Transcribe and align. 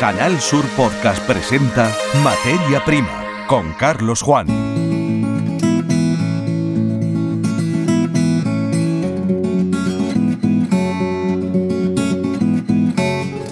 Canal 0.00 0.40
Sur 0.40 0.64
Podcast 0.78 1.22
presenta 1.26 1.94
Materia 2.24 2.82
Prima 2.82 3.44
con 3.46 3.74
Carlos 3.74 4.22
Juan. 4.22 4.46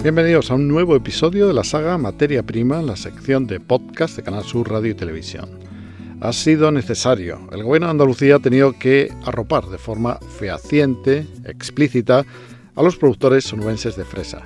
Bienvenidos 0.01 0.49
a 0.49 0.55
un 0.55 0.67
nuevo 0.67 0.95
episodio 0.95 1.47
de 1.47 1.53
la 1.53 1.63
saga 1.63 1.99
Materia 1.99 2.41
Prima, 2.41 2.81
la 2.81 2.95
sección 2.95 3.45
de 3.45 3.59
podcast 3.59 4.15
de 4.15 4.23
Canal 4.23 4.43
Sur 4.43 4.71
Radio 4.71 4.89
y 4.89 4.95
Televisión. 4.95 5.59
Ha 6.19 6.33
sido 6.33 6.71
necesario. 6.71 7.47
El 7.51 7.61
gobierno 7.61 7.85
de 7.85 7.91
Andalucía 7.91 8.37
ha 8.37 8.39
tenido 8.39 8.73
que 8.73 9.13
arropar 9.23 9.67
de 9.67 9.77
forma 9.77 10.17
fehaciente, 10.39 11.27
explícita, 11.45 12.25
a 12.75 12.81
los 12.81 12.95
productores 12.95 13.53
onubenses 13.53 13.95
de 13.95 14.05
fresa. 14.05 14.41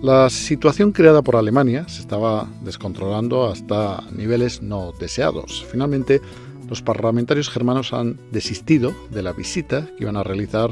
La 0.00 0.30
situación 0.30 0.92
creada 0.92 1.22
por 1.22 1.34
Alemania 1.34 1.88
se 1.88 2.00
estaba 2.00 2.48
descontrolando 2.62 3.50
hasta 3.50 4.04
niveles 4.12 4.62
no 4.62 4.92
deseados. 5.00 5.66
Finalmente, 5.72 6.20
los 6.68 6.82
parlamentarios 6.82 7.50
germanos 7.50 7.92
han 7.92 8.16
desistido 8.30 8.94
de 9.10 9.24
la 9.24 9.32
visita 9.32 9.88
que 9.96 10.04
iban 10.04 10.16
a 10.16 10.22
realizar 10.22 10.70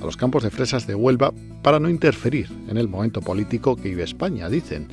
a 0.00 0.04
los 0.04 0.16
campos 0.16 0.44
de 0.44 0.50
fresas 0.50 0.86
de 0.86 0.94
Huelva 0.94 1.32
para 1.64 1.80
no 1.80 1.90
interferir 1.90 2.48
en 2.68 2.76
el 2.78 2.86
momento 2.86 3.20
político 3.20 3.74
que 3.74 3.88
vive 3.88 4.04
España, 4.04 4.48
dicen. 4.48 4.86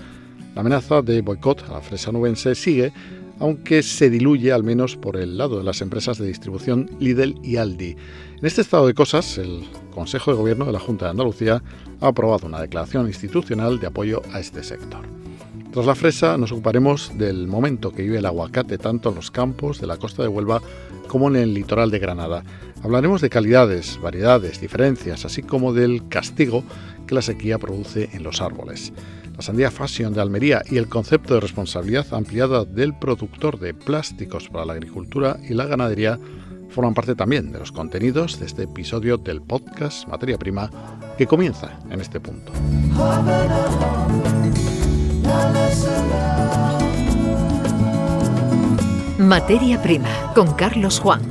La 0.55 0.61
amenaza 0.61 1.03
de 1.03 1.21
boicot 1.21 1.69
a 1.69 1.73
la 1.73 1.81
fresa 1.81 2.11
nubense 2.11 2.55
sigue, 2.55 2.91
aunque 3.39 3.83
se 3.83 4.09
diluye 4.09 4.51
al 4.51 4.63
menos 4.63 4.95
por 4.95 5.17
el 5.17 5.37
lado 5.37 5.57
de 5.57 5.63
las 5.63 5.81
empresas 5.81 6.17
de 6.17 6.27
distribución 6.27 6.89
Lidl 6.99 7.35
y 7.43 7.57
Aldi. 7.57 7.95
En 8.39 8.45
este 8.45 8.61
estado 8.61 8.87
de 8.87 8.93
cosas, 8.93 9.37
el 9.37 9.65
Consejo 9.91 10.31
de 10.31 10.37
Gobierno 10.37 10.65
de 10.65 10.73
la 10.73 10.79
Junta 10.79 11.05
de 11.05 11.11
Andalucía 11.11 11.63
ha 12.01 12.07
aprobado 12.07 12.47
una 12.47 12.61
declaración 12.61 13.07
institucional 13.07 13.79
de 13.79 13.87
apoyo 13.87 14.21
a 14.33 14.39
este 14.39 14.63
sector. 14.63 15.01
Tras 15.71 15.85
la 15.85 15.95
fresa 15.95 16.37
nos 16.37 16.53
ocuparemos 16.53 17.11
del 17.17 17.47
momento 17.47 17.91
que 17.91 18.03
vive 18.03 18.19
el 18.19 18.25
aguacate 18.25 18.77
tanto 18.77 19.09
en 19.09 19.15
los 19.15 19.29
campos 19.29 19.81
de 19.81 19.87
la 19.87 19.97
costa 19.97 20.23
de 20.23 20.29
Huelva 20.29 20.61
como 21.07 21.27
en 21.27 21.35
el 21.35 21.53
litoral 21.53 21.91
de 21.91 21.99
Granada. 21.99 22.43
Hablaremos 22.81 23.21
de 23.21 23.29
calidades, 23.29 23.99
variedades, 24.01 24.61
diferencias, 24.61 25.25
así 25.25 25.43
como 25.43 25.73
del 25.73 26.07
castigo 26.07 26.63
que 27.07 27.15
la 27.15 27.21
sequía 27.21 27.57
produce 27.57 28.09
en 28.13 28.23
los 28.23 28.41
árboles. 28.41 28.93
La 29.35 29.41
sandía 29.41 29.69
Fashion 29.69 30.13
de 30.13 30.21
Almería 30.21 30.61
y 30.69 30.77
el 30.77 30.87
concepto 30.87 31.33
de 31.33 31.41
responsabilidad 31.41 32.05
ampliada 32.13 32.63
del 32.63 32.97
productor 32.97 33.59
de 33.59 33.73
plásticos 33.73 34.47
para 34.49 34.65
la 34.65 34.73
agricultura 34.73 35.37
y 35.47 35.53
la 35.53 35.65
ganadería 35.65 36.19
forman 36.69 36.93
parte 36.93 37.15
también 37.15 37.51
de 37.51 37.59
los 37.59 37.71
contenidos 37.71 38.39
de 38.39 38.45
este 38.45 38.63
episodio 38.63 39.17
del 39.17 39.41
podcast 39.41 40.07
Materia 40.07 40.37
Prima 40.37 40.69
que 41.17 41.27
comienza 41.27 41.79
en 41.89 42.01
este 42.01 42.19
punto. 42.19 42.51
Materia 49.17 49.81
Prima 49.81 50.31
con 50.33 50.53
Carlos 50.53 50.99
Juan. 50.99 51.21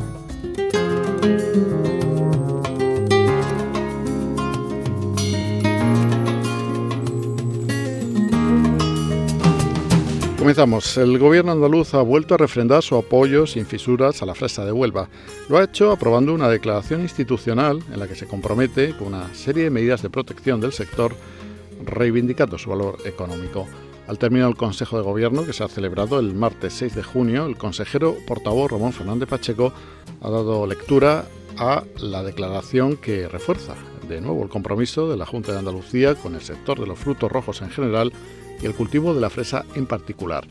Comenzamos. 10.45 10.99
El 10.99 11.19
gobierno 11.19 11.53
andaluz 11.53 11.95
ha 11.95 12.03
vuelto 12.03 12.35
a 12.35 12.37
refrendar 12.37 12.83
su 12.83 12.97
apoyo 12.97 13.47
sin 13.47 13.65
fisuras 13.65 14.21
a 14.21 14.27
la 14.27 14.35
fresa 14.35 14.63
de 14.67 14.73
Huelva. 14.73 15.09
Lo 15.49 15.57
ha 15.57 15.65
hecho 15.65 15.91
aprobando 15.91 16.35
una 16.35 16.51
declaración 16.51 17.01
institucional 17.01 17.83
en 17.91 17.99
la 17.99 18.07
que 18.07 18.15
se 18.15 18.27
compromete 18.27 18.95
con 18.95 19.07
una 19.07 19.33
serie 19.33 19.65
de 19.65 19.71
medidas 19.71 20.03
de 20.03 20.11
protección 20.11 20.61
del 20.61 20.75
sector, 20.75 21.17
reivindicando 21.83 22.59
su 22.59 22.69
valor 22.69 22.99
económico. 23.07 23.67
Al 24.07 24.19
término 24.19 24.45
del 24.45 24.55
Consejo 24.55 24.99
de 24.99 25.03
Gobierno, 25.03 25.47
que 25.47 25.55
se 25.55 25.65
ha 25.65 25.69
celebrado 25.69 26.21
el 26.21 26.35
martes 26.35 26.75
6 26.75 26.95
de 26.95 27.03
junio, 27.03 27.47
el 27.47 27.57
consejero 27.57 28.15
portavoz 28.27 28.71
Ramón 28.71 28.93
Fernández 28.93 29.31
Pacheco 29.31 29.73
ha 30.21 30.29
dado 30.29 30.67
lectura 30.67 31.25
a 31.57 31.85
la 32.03 32.23
declaración 32.23 32.99
que 32.99 33.29
refuerza 33.29 33.77
de 34.07 34.21
nuevo 34.21 34.43
el 34.43 34.51
compromiso 34.51 35.09
de 35.09 35.17
la 35.17 35.25
Junta 35.25 35.53
de 35.53 35.61
Andalucía 35.61 36.15
con 36.15 36.35
el 36.35 36.43
sector 36.43 36.79
de 36.79 36.87
los 36.87 36.99
frutos 36.99 37.33
rojos 37.33 37.63
en 37.63 37.71
general 37.71 38.13
y 38.63 38.67
el 38.67 38.75
cultivo 38.75 39.15
de 39.15 39.21
la 39.21 39.31
fresa 39.31 39.65
en 39.75 39.87
particular. 39.87 40.47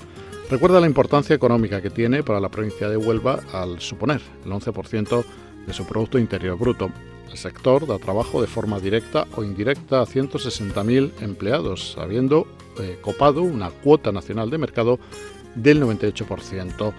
Recuerda 0.49 0.79
la 0.79 0.87
importancia 0.87 1.35
económica 1.35 1.81
que 1.81 1.89
tiene 1.89 2.21
para 2.21 2.39
la 2.39 2.49
provincia 2.49 2.89
de 2.89 2.97
Huelva 2.97 3.39
al 3.53 3.79
suponer 3.79 4.21
el 4.45 4.51
11% 4.51 5.23
de 5.65 5.73
su 5.73 5.85
Producto 5.85 6.19
Interior 6.19 6.57
Bruto. 6.57 6.91
El 7.31 7.37
sector 7.37 7.87
da 7.87 7.97
trabajo 7.97 8.41
de 8.41 8.47
forma 8.47 8.79
directa 8.79 9.25
o 9.35 9.43
indirecta 9.43 10.01
a 10.01 10.05
160.000 10.05 11.11
empleados, 11.21 11.95
habiendo 11.97 12.45
eh, 12.79 12.99
copado 13.01 13.41
una 13.41 13.71
cuota 13.71 14.11
nacional 14.11 14.49
de 14.49 14.59
mercado 14.59 14.99
del 15.55 15.81
98%. 15.81 16.93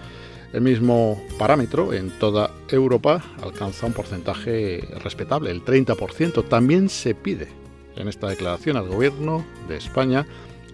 El 0.51 0.61
mismo 0.61 1.21
parámetro 1.37 1.93
en 1.93 2.09
toda 2.19 2.51
Europa 2.69 3.23
alcanza 3.41 3.85
un 3.85 3.93
porcentaje 3.93 4.87
respetable, 5.03 5.51
el 5.51 5.63
30%. 5.63 6.47
También 6.47 6.89
se 6.89 7.13
pide 7.15 7.47
en 7.95 8.07
esta 8.07 8.27
declaración 8.27 8.77
al 8.77 8.87
Gobierno 8.87 9.45
de 9.67 9.77
España 9.77 10.25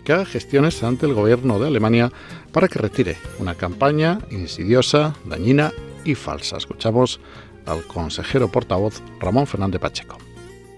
que 0.03 0.13
haga 0.13 0.25
gestiones 0.25 0.83
ante 0.83 1.05
el 1.05 1.13
gobierno 1.13 1.59
de 1.59 1.67
Alemania 1.67 2.11
para 2.51 2.67
que 2.67 2.79
retire 2.79 3.17
una 3.39 3.55
campaña 3.55 4.19
insidiosa, 4.29 5.15
dañina 5.25 5.71
y 6.03 6.15
falsa. 6.15 6.57
Escuchamos 6.57 7.19
al 7.65 7.85
consejero 7.85 8.47
portavoz 8.47 9.01
Ramón 9.19 9.47
Fernández 9.47 9.81
Pacheco. 9.81 10.17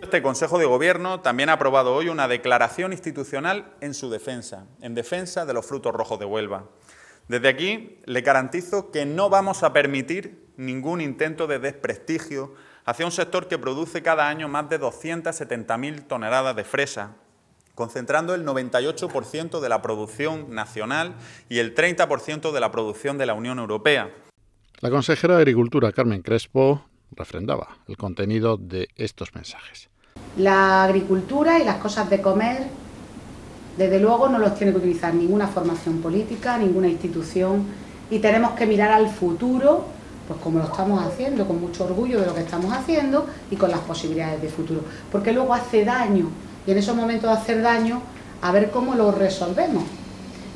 Este 0.02 0.22
Consejo 0.22 0.60
de 0.60 0.66
Gobierno 0.66 1.22
también 1.22 1.50
ha 1.50 1.54
aprobado 1.54 1.96
hoy 1.96 2.10
una 2.10 2.28
declaración 2.28 2.92
institucional 2.92 3.74
en 3.82 3.94
su 3.96 4.12
defensa, 4.12 4.68
en 4.82 4.94
defensa 4.94 5.46
de 5.46 5.54
los 5.54 5.66
frutos 5.66 5.94
rojos 5.94 6.20
de 6.20 6.26
Huelva. 6.26 6.66
Desde 7.28 7.48
aquí 7.48 8.00
le 8.06 8.22
garantizo 8.22 8.92
que 8.92 9.06
no 9.06 9.30
vamos 9.30 9.64
a 9.64 9.74
permitir 9.74 10.52
ningún 10.58 11.02
intento 11.02 11.48
de 11.48 11.58
desprestigio 11.58 12.54
hacia 12.86 13.06
un 13.06 13.12
sector 13.12 13.48
que 13.48 13.58
produce 13.58 14.04
cada 14.04 14.28
año 14.28 14.48
más 14.48 14.70
de 14.70 14.80
270.000 14.80 16.06
toneladas 16.06 16.56
de 16.56 16.64
fresa, 16.64 17.16
concentrando 17.76 18.36
el 18.36 18.46
98% 18.46 19.60
de 19.60 19.70
la 19.70 19.82
producción 19.82 20.54
nacional 20.54 21.16
y 21.50 21.60
el 21.60 21.74
30% 21.74 22.52
de 22.52 22.60
la 22.60 22.72
producción 22.72 23.18
de 23.18 23.26
la 23.26 23.34
Unión 23.34 23.60
Europea. 23.60 24.12
La 24.80 24.90
consejera 24.90 25.36
de 25.36 25.42
Agricultura, 25.42 25.92
Carmen 25.92 26.22
Crespo, 26.22 26.86
refrendaba 27.12 27.78
el 27.88 27.98
contenido 27.98 28.58
de 28.58 28.90
estos 28.96 29.34
mensajes. 29.34 29.90
La 30.38 30.84
agricultura 30.84 31.60
y 31.60 31.64
las 31.64 31.78
cosas 31.78 32.10
de 32.10 32.22
comer, 32.22 32.68
desde 33.78 34.00
luego, 34.00 34.30
no 34.30 34.40
los 34.40 34.56
tiene 34.56 34.72
que 34.72 34.80
utilizar 34.80 35.14
ninguna 35.14 35.48
formación 35.48 36.02
política, 36.02 36.58
ninguna 36.58 36.88
institución, 36.88 37.66
y 38.10 38.20
tenemos 38.20 38.52
que 38.52 38.68
mirar 38.68 38.92
al 38.92 39.10
futuro, 39.10 39.86
pues 40.28 40.40
como 40.40 40.60
lo 40.60 40.66
estamos 40.66 41.04
haciendo, 41.04 41.48
con 41.48 41.60
mucho 41.60 41.86
orgullo 41.86 42.20
de 42.20 42.28
lo 42.28 42.36
que 42.36 42.42
estamos 42.42 42.72
haciendo 42.72 43.28
y 43.50 43.56
con 43.56 43.72
las 43.72 43.80
posibilidades 43.80 44.42
de 44.42 44.50
futuro, 44.50 44.82
porque 45.12 45.34
luego 45.34 45.54
hace 45.54 45.86
daño 45.86 46.30
y 46.66 46.72
en 46.72 46.78
esos 46.78 46.96
momentos 46.96 47.29
de 47.29 47.35
hacer 47.35 47.62
daño, 47.62 48.01
a 48.41 48.51
ver 48.51 48.72
cómo 48.72 48.96
lo 48.96 49.12
resolvemos. 49.12 49.84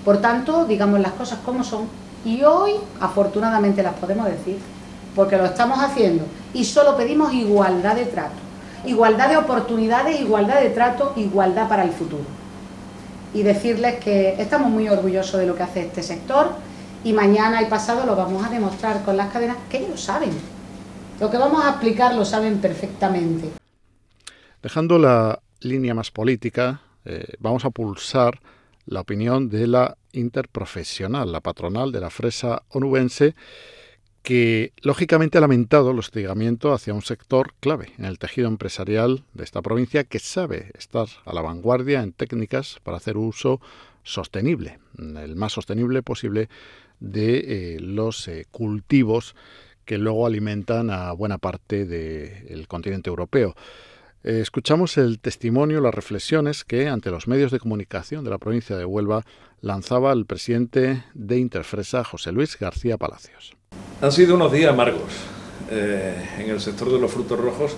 Por 0.04 0.20
tanto, 0.22 0.66
digamos 0.66 1.00
las 1.00 1.14
cosas 1.14 1.40
como 1.46 1.64
son 1.64 1.86
y 2.24 2.44
hoy 2.44 2.74
afortunadamente 3.00 3.84
las 3.84 3.94
podemos 3.96 4.26
decir 4.26 4.58
porque 5.16 5.36
lo 5.36 5.46
estamos 5.46 5.80
haciendo 5.80 6.26
y 6.54 6.64
solo 6.64 6.96
pedimos 6.96 7.34
igualdad 7.34 7.96
de 7.96 8.06
trato, 8.06 8.36
igualdad 8.86 9.30
de 9.30 9.38
oportunidades, 9.38 10.22
igualdad 10.22 10.62
de 10.62 10.70
trato, 10.70 11.14
igualdad 11.16 11.68
para 11.68 11.84
el 11.84 11.92
futuro. 11.92 12.24
Y 13.34 13.44
decirles 13.44 13.96
que 13.96 14.40
estamos 14.40 14.70
muy 14.70 14.88
orgullosos 14.88 15.40
de 15.40 15.48
lo 15.48 15.56
que 15.56 15.64
hace 15.64 15.82
este 15.82 16.04
sector 16.04 16.52
y 17.04 17.14
mañana 17.14 17.62
y 17.62 17.66
pasado 17.66 18.06
lo 18.06 18.16
vamos 18.16 18.46
a 18.46 18.50
demostrar 18.50 19.04
con 19.04 19.18
las 19.18 19.32
cadenas 19.32 19.58
que 19.70 19.78
ellos 19.78 19.90
lo 19.90 19.98
saben. 19.98 20.32
Lo 21.20 21.32
que 21.32 21.38
vamos 21.38 21.66
a 21.66 21.70
explicar 21.70 22.14
lo 22.14 22.24
saben 22.24 22.60
perfectamente. 22.60 23.50
Dejando 24.62 25.00
la 25.00 25.40
línea 25.62 25.94
más 25.94 26.12
política, 26.12 26.82
eh, 27.06 27.36
vamos 27.40 27.66
a 27.66 27.70
pulsar 27.70 28.40
la 28.86 29.02
opinión 29.02 29.50
de 29.50 29.68
la 29.68 29.98
interprofesional, 30.14 31.32
la 31.32 31.42
patronal 31.42 31.92
de 31.92 32.00
la 32.00 32.10
fresa 32.10 32.64
onubense, 32.70 33.36
que 34.24 34.74
lógicamente 34.82 35.38
ha 35.38 35.42
lamentado 35.42 35.92
el 35.92 36.00
hostigamiento 36.00 36.74
hacia 36.74 36.94
un 36.94 37.02
sector 37.02 37.54
clave 37.62 37.94
en 37.98 38.06
el 38.06 38.20
tejido 38.20 38.50
empresarial 38.50 39.24
de 39.34 39.44
esta 39.46 39.62
provincia 39.62 40.04
que 40.04 40.20
sabe 40.20 40.72
estar 40.78 41.08
a 41.24 41.34
la 41.34 41.42
vanguardia 41.42 42.02
en 42.02 42.12
técnicas 42.12 42.80
para 42.84 42.98
hacer 42.98 43.16
uso 43.16 43.62
sostenible, 44.04 44.80
el 44.98 45.36
más 45.38 45.54
sostenible 45.54 46.04
posible, 46.04 46.50
de 47.00 47.76
eh, 47.76 47.80
los 47.80 48.28
eh, 48.28 48.46
cultivos 48.52 49.36
que 49.86 49.98
luego 49.98 50.28
alimentan 50.28 50.90
a 50.90 51.14
buena 51.14 51.38
parte 51.38 51.86
del 51.86 52.68
continente 52.68 53.10
europeo. 53.10 53.56
Eh, 54.28 54.42
escuchamos 54.42 54.98
el 54.98 55.20
testimonio, 55.20 55.80
las 55.80 55.96
reflexiones 55.96 56.66
que 56.66 56.90
ante 56.90 57.12
los 57.12 57.30
medios 57.30 57.50
de 57.50 57.60
comunicación 57.60 58.26
de 58.26 58.30
la 58.30 58.38
provincia 58.38 58.76
de 58.76 58.84
Huelva 58.84 59.24
lanzaba 59.62 60.12
el 60.12 60.26
presidente 60.26 61.06
de 61.14 61.38
Interfresa, 61.38 62.04
José 62.04 62.34
Luis 62.34 62.60
García 62.60 62.98
Palacios. 62.98 63.56
Han 64.02 64.12
sido 64.12 64.36
unos 64.36 64.52
días 64.52 64.74
amargos 64.74 65.14
eh, 65.72 66.14
en 66.40 66.50
el 66.50 66.60
sector 66.60 66.92
de 66.92 67.00
los 67.00 67.10
frutos 67.10 67.40
rojos 67.40 67.78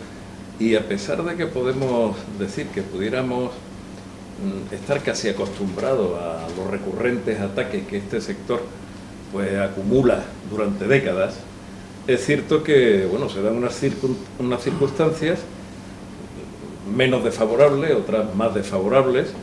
y 0.59 0.73
a 0.73 0.87
pesar 0.87 1.23
de 1.23 1.35
que 1.35 1.45
podemos 1.45 2.17
decir 2.39 2.65
que 2.69 2.81
pudiéramos 2.81 3.51
mm, 3.51 4.73
estar 4.73 5.03
casi 5.03 5.29
acostumbrado 5.29 6.19
a 6.19 6.47
los 6.57 6.65
recurrentes 6.65 7.39
ataques 7.39 7.85
que 7.85 7.97
este 7.97 8.21
sector 8.21 8.63
pues 9.31 9.55
acumula 9.55 10.23
durante 10.49 10.87
décadas, 10.87 11.41
es 12.07 12.25
cierto 12.25 12.63
que 12.63 13.05
bueno, 13.05 13.29
se 13.29 13.39
dan 13.39 13.55
unas, 13.55 13.79
unas 14.39 14.63
circunstancias 14.63 15.41
menos 16.95 17.23
desfavorables, 17.23 17.95
otras 17.95 18.35
más 18.35 18.53
desfavorables, 18.53 19.33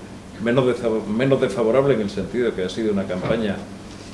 menos, 0.42 0.64
menos 1.08 1.40
desfavorables 1.40 1.96
en 1.96 2.02
el 2.02 2.10
sentido 2.10 2.46
de 2.46 2.52
que 2.52 2.64
ha 2.64 2.68
sido 2.68 2.92
una 2.92 3.04
campaña 3.04 3.56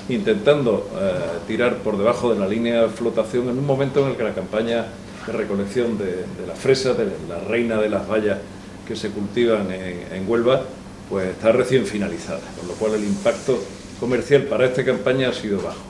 intentando 0.09 0.89
eh, 1.01 1.13
tirar 1.47 1.77
por 1.79 1.97
debajo 1.97 2.33
de 2.33 2.41
la 2.41 2.49
línea 2.49 2.83
de 2.83 2.89
flotación 2.89 3.49
en 3.49 3.59
un 3.59 3.67
momento 3.67 4.01
en 4.01 4.11
el 4.11 4.17
que 4.17 4.25
la 4.25 4.35
campaña 4.35 4.87
de 5.27 5.33
recolección 5.33 5.97
de, 5.99 6.25
la 6.47 6.55
fresa, 6.55 6.95
de 6.95 7.07
la 7.29 7.39
reina 7.49 7.79
de 7.79 7.89
las 7.89 8.09
vallas 8.09 8.39
que 8.87 8.97
se 8.97 9.11
cultivan 9.11 9.69
en, 9.71 10.29
Huelva, 10.29 10.63
pues 11.09 11.29
está 11.29 11.53
recién 11.53 11.87
finalizada, 11.87 12.41
con 12.59 12.69
lo 12.69 12.75
cual 12.75 12.95
el 12.95 13.05
impacto 13.05 13.59
comercial 14.01 14.43
para 14.43 14.67
esta 14.67 14.85
campaña 14.85 15.29
ha 15.29 15.33
sido 15.33 15.63
bajo. 15.63 15.83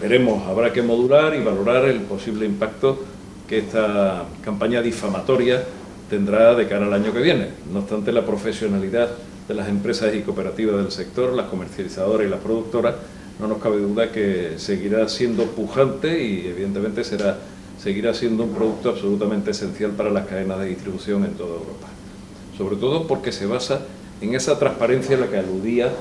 Veremos, 0.00 0.46
habrá 0.46 0.72
que 0.72 0.82
modular 0.82 1.34
y 1.34 1.42
valorar 1.42 1.86
el 1.86 2.00
posible 2.02 2.46
impacto 2.46 3.02
que 3.48 3.58
esta 3.58 4.24
campaña 4.44 4.82
difamatoria 4.82 5.64
tendrá 6.08 6.54
de 6.54 6.66
cara 6.66 6.86
al 6.86 6.92
año 6.92 7.12
que 7.12 7.20
viene. 7.20 7.48
No 7.72 7.80
obstante, 7.80 8.12
la 8.12 8.24
profesionalidad 8.24 9.10
de 9.48 9.54
las 9.54 9.68
empresas 9.68 10.14
y 10.14 10.20
cooperativas 10.20 10.76
del 10.76 10.90
sector, 10.90 11.32
las 11.32 11.46
comercializadoras 11.46 12.26
y 12.26 12.30
las 12.30 12.40
productoras, 12.40 12.94
no 13.38 13.48
nos 13.48 13.58
cabe 13.58 13.78
duda 13.78 14.10
que 14.10 14.54
seguirá 14.56 15.08
siendo 15.08 15.44
pujante 15.44 16.22
y 16.22 16.46
evidentemente 16.46 17.04
será, 17.04 17.38
seguirá 17.82 18.14
siendo 18.14 18.44
un 18.44 18.54
producto 18.54 18.90
absolutamente 18.90 19.50
esencial 19.50 19.90
para 19.90 20.10
las 20.10 20.26
cadenas 20.26 20.60
de 20.60 20.66
distribución 20.66 21.24
en 21.24 21.32
toda 21.32 21.54
Europa. 21.54 21.88
Sobre 22.56 22.76
todo 22.76 23.06
porque 23.06 23.32
se 23.32 23.46
basa 23.46 23.80
en 24.20 24.34
esa 24.34 24.58
transparencia 24.58 25.16
a 25.16 25.20
la 25.20 25.26
que 25.28 25.36
aludía 25.36 25.92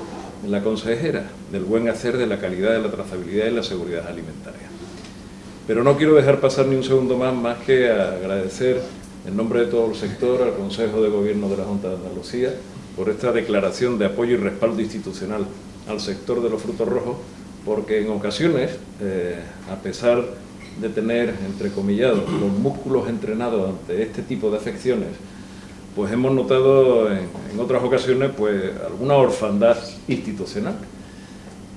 la 0.47 0.61
consejera, 0.61 1.23
del 1.51 1.63
buen 1.63 1.89
hacer, 1.89 2.17
de 2.17 2.27
la 2.27 2.39
calidad, 2.39 2.71
de 2.71 2.79
la 2.79 2.91
trazabilidad 2.91 3.47
y 3.47 3.51
la 3.51 3.63
seguridad 3.63 4.07
alimentaria. 4.07 4.69
Pero 5.67 5.83
no 5.83 5.97
quiero 5.97 6.15
dejar 6.15 6.39
pasar 6.39 6.67
ni 6.67 6.75
un 6.75 6.83
segundo 6.83 7.17
más, 7.17 7.33
más 7.33 7.57
que 7.59 7.89
agradecer 7.89 8.81
en 9.27 9.35
nombre 9.35 9.61
de 9.61 9.65
todo 9.67 9.89
el 9.89 9.95
sector 9.95 10.41
al 10.41 10.53
Consejo 10.53 11.01
de 11.01 11.09
Gobierno 11.09 11.49
de 11.49 11.57
la 11.57 11.63
Junta 11.63 11.89
de 11.89 11.95
Andalucía 11.95 12.53
por 12.95 13.09
esta 13.09 13.31
declaración 13.31 13.97
de 13.97 14.05
apoyo 14.05 14.35
y 14.35 14.37
respaldo 14.37 14.81
institucional 14.81 15.45
al 15.87 15.99
sector 15.99 16.41
de 16.41 16.49
los 16.49 16.61
frutos 16.61 16.87
rojos, 16.87 17.17
porque 17.65 18.01
en 18.01 18.11
ocasiones, 18.11 18.71
eh, 19.01 19.39
a 19.71 19.75
pesar 19.75 20.23
de 20.79 20.89
tener, 20.89 21.33
entre 21.45 21.71
comillados, 21.71 22.29
los 22.39 22.51
músculos 22.51 23.09
entrenados 23.09 23.69
ante 23.69 24.01
este 24.01 24.21
tipo 24.21 24.49
de 24.49 24.57
afecciones, 24.57 25.09
pues 25.95 26.11
hemos 26.11 26.33
notado 26.33 27.11
en, 27.11 27.59
otras 27.59 27.83
ocasiones 27.83 28.31
pues 28.35 28.73
alguna 28.85 29.15
orfandad 29.15 29.77
institucional. 30.07 30.75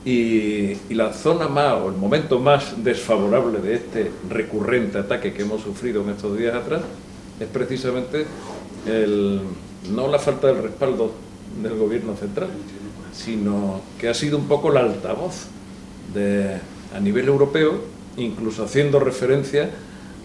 Y, 0.05 0.77
y, 0.89 0.95
la 0.95 1.12
zona 1.12 1.49
más, 1.49 1.75
o 1.75 1.89
el 1.89 1.97
momento 1.97 2.39
más 2.39 2.83
desfavorable 2.83 3.59
de 3.59 3.75
este 3.75 4.11
recurrente 4.31 4.97
ataque 4.97 5.33
que 5.35 5.43
hemos 5.43 5.61
sufrido 5.62 6.03
en 6.03 6.11
estos 6.11 6.39
días 6.39 6.55
atrás 6.55 6.83
es 7.40 7.46
precisamente 7.49 8.26
el, 8.87 9.40
no 9.93 10.08
la 10.08 10.19
falta 10.19 10.49
del 10.49 10.62
respaldo 10.62 11.12
del 11.62 11.76
gobierno 11.76 12.17
central, 12.17 12.49
sino 13.12 13.81
que 13.99 14.08
ha 14.08 14.14
sido 14.14 14.38
un 14.38 14.46
poco 14.46 14.70
la 14.70 14.81
altavoz 14.81 15.46
de, 16.14 16.58
a 16.94 17.00
nivel 17.00 17.29
europeo, 17.29 17.81
incluso 18.17 18.64
haciendo 18.64 19.00
referencia 19.00 19.70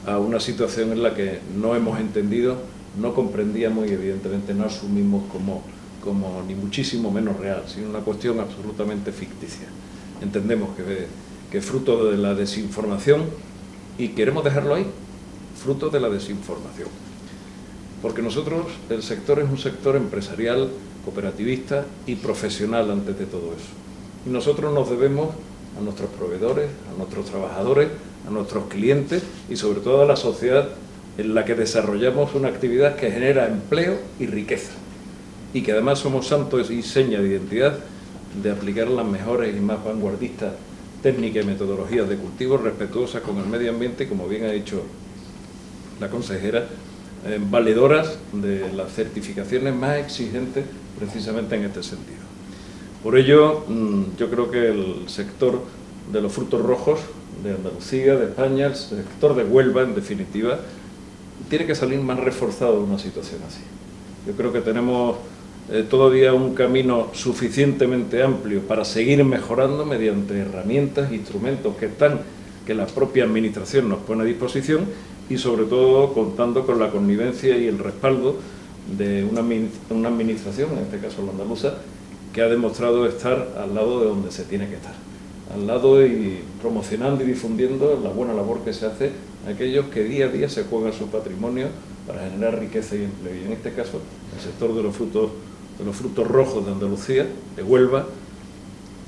a 0.05 0.17
una 0.19 0.39
situación 0.39 0.91
en 0.91 1.03
la 1.03 1.15
que 1.15 1.39
no 1.55 1.75
hemos 1.75 1.99
entendido, 1.99 2.57
no 2.99 3.13
comprendíamos 3.13 3.87
y 3.87 3.93
evidentemente 3.93 4.53
no 4.53 4.65
asumimos 4.65 5.23
como, 5.31 5.63
como 6.03 6.43
ni 6.47 6.55
muchísimo 6.55 7.11
menos 7.11 7.37
real, 7.39 7.63
sino 7.67 7.89
una 7.89 7.99
cuestión 7.99 8.39
absolutamente 8.39 9.11
ficticia. 9.11 9.67
Entendemos 10.21 10.69
que, 10.75 11.07
que 11.51 11.57
es 11.57 11.65
fruto 11.65 12.11
de 12.11 12.17
la 12.17 12.35
desinformación 12.35 13.23
y 13.97 14.09
queremos 14.09 14.43
dejarlo 14.43 14.75
ahí, 14.75 14.85
fruto 15.55 15.89
de 15.89 15.99
la 15.99 16.09
desinformación 16.09 16.89
porque 18.03 18.21
nosotros, 18.21 18.65
el 18.89 19.01
sector 19.01 19.39
es 19.39 19.49
un 19.49 19.57
sector 19.57 19.95
empresarial, 19.95 20.69
cooperativista 21.05 21.85
y 22.05 22.15
profesional 22.15 22.91
antes 22.91 23.17
de 23.17 23.25
todo 23.25 23.53
eso. 23.53 23.71
Y 24.27 24.29
nosotros 24.29 24.73
nos 24.73 24.89
debemos 24.89 25.29
a 25.79 25.81
nuestros 25.81 26.09
proveedores, 26.09 26.69
a 26.93 26.97
nuestros 26.97 27.27
trabajadores, 27.27 27.87
a 28.27 28.29
nuestros 28.29 28.65
clientes 28.65 29.23
y 29.49 29.55
sobre 29.55 29.79
todo 29.79 30.01
a 30.01 30.05
la 30.05 30.17
sociedad 30.17 30.67
en 31.17 31.33
la 31.33 31.45
que 31.45 31.55
desarrollamos 31.55 32.35
una 32.35 32.49
actividad 32.49 32.97
que 32.97 33.09
genera 33.09 33.47
empleo 33.47 33.97
y 34.19 34.25
riqueza. 34.25 34.73
Y 35.53 35.61
que 35.61 35.71
además 35.71 35.99
somos 35.99 36.27
santos 36.27 36.71
y 36.71 36.81
seña 36.81 37.21
de 37.21 37.29
identidad 37.29 37.79
de 38.43 38.51
aplicar 38.51 38.89
las 38.89 39.05
mejores 39.05 39.55
y 39.55 39.61
más 39.61 39.81
vanguardistas 39.81 40.51
técnicas 41.01 41.45
y 41.45 41.47
metodologías 41.47 42.09
de 42.09 42.17
cultivo 42.17 42.57
respetuosas 42.57 43.21
con 43.21 43.37
el 43.37 43.45
medio 43.45 43.71
ambiente, 43.71 44.09
como 44.09 44.27
bien 44.27 44.43
ha 44.43 44.51
dicho 44.51 44.83
la 45.99 46.09
consejera, 46.09 46.67
eh, 47.25 47.39
valedoras 47.41 48.17
de 48.31 48.71
las 48.73 48.91
certificaciones 48.93 49.73
más 49.73 49.97
exigentes 49.97 50.65
precisamente 50.99 51.55
en 51.55 51.63
este 51.63 51.83
sentido. 51.83 52.23
Por 53.01 53.17
ello, 53.17 53.65
mm, 53.67 54.17
yo 54.17 54.29
creo 54.29 54.51
que 54.51 54.69
el 54.69 55.07
sector 55.07 55.61
de 56.11 56.21
los 56.21 56.31
frutos 56.31 56.61
rojos 56.61 56.99
de 57.43 57.51
Andalucía, 57.51 58.15
de 58.15 58.25
España, 58.25 58.67
el 58.67 58.75
sector 58.75 59.35
de 59.35 59.43
Huelva, 59.43 59.81
en 59.81 59.95
definitiva, 59.95 60.59
tiene 61.49 61.65
que 61.65 61.75
salir 61.75 61.99
más 61.99 62.19
reforzado 62.19 62.77
de 62.77 62.83
una 62.83 62.99
situación 62.99 63.41
así. 63.47 63.61
Yo 64.25 64.33
creo 64.33 64.53
que 64.53 64.61
tenemos 64.61 65.17
eh, 65.71 65.85
todavía 65.89 66.33
un 66.33 66.55
camino 66.55 67.07
suficientemente 67.13 68.21
amplio 68.21 68.61
para 68.61 68.85
seguir 68.85 69.23
mejorando 69.23 69.85
mediante 69.85 70.37
herramientas, 70.39 71.11
instrumentos 71.11 71.75
que 71.77 71.87
están, 71.87 72.21
que 72.65 72.73
la 72.73 72.85
propia 72.85 73.23
Administración 73.23 73.89
nos 73.89 73.99
pone 73.99 74.23
a 74.23 74.25
disposición 74.25 74.85
y 75.33 75.37
sobre 75.39 75.63
todo 75.63 76.13
contando 76.13 76.63
con 76.63 76.79
la 76.79 76.91
connivencia 76.91 77.57
y 77.57 77.67
el 77.67 77.79
respaldo 77.79 78.35
de 78.97 79.23
una, 79.23 79.41
una 79.89 80.09
administración, 80.09 80.69
en 80.73 80.79
este 80.79 80.99
caso 80.99 81.23
la 81.25 81.31
andaluza, 81.31 81.73
que 82.31 82.43
ha 82.43 82.47
demostrado 82.47 83.07
estar 83.07 83.55
al 83.59 83.73
lado 83.73 83.99
de 83.99 84.05
donde 84.07 84.31
se 84.31 84.43
tiene 84.43 84.69
que 84.69 84.75
estar, 84.75 84.93
al 85.51 85.65
lado 85.65 86.05
y 86.05 86.43
promocionando 86.61 87.23
y 87.23 87.27
difundiendo 87.27 87.99
la 88.03 88.09
buena 88.11 88.33
labor 88.35 88.59
que 88.63 88.73
se 88.73 88.85
hace 88.85 89.11
a 89.47 89.49
aquellos 89.49 89.87
que 89.87 90.03
día 90.03 90.25
a 90.25 90.29
día 90.29 90.49
se 90.49 90.65
juegan 90.65 90.93
su 90.93 91.07
patrimonio 91.07 91.67
para 92.05 92.29
generar 92.29 92.59
riqueza 92.59 92.95
y 92.95 93.03
empleo. 93.03 93.35
Y 93.35 93.45
en 93.45 93.53
este 93.53 93.73
caso, 93.73 94.01
el 94.35 94.41
sector 94.41 94.75
de 94.75 94.83
los 94.83 94.95
frutos, 94.95 95.31
de 95.79 95.85
los 95.85 95.95
frutos 95.95 96.27
rojos 96.27 96.63
de 96.65 96.73
Andalucía, 96.73 97.25
de 97.55 97.63
Huelva, 97.63 98.05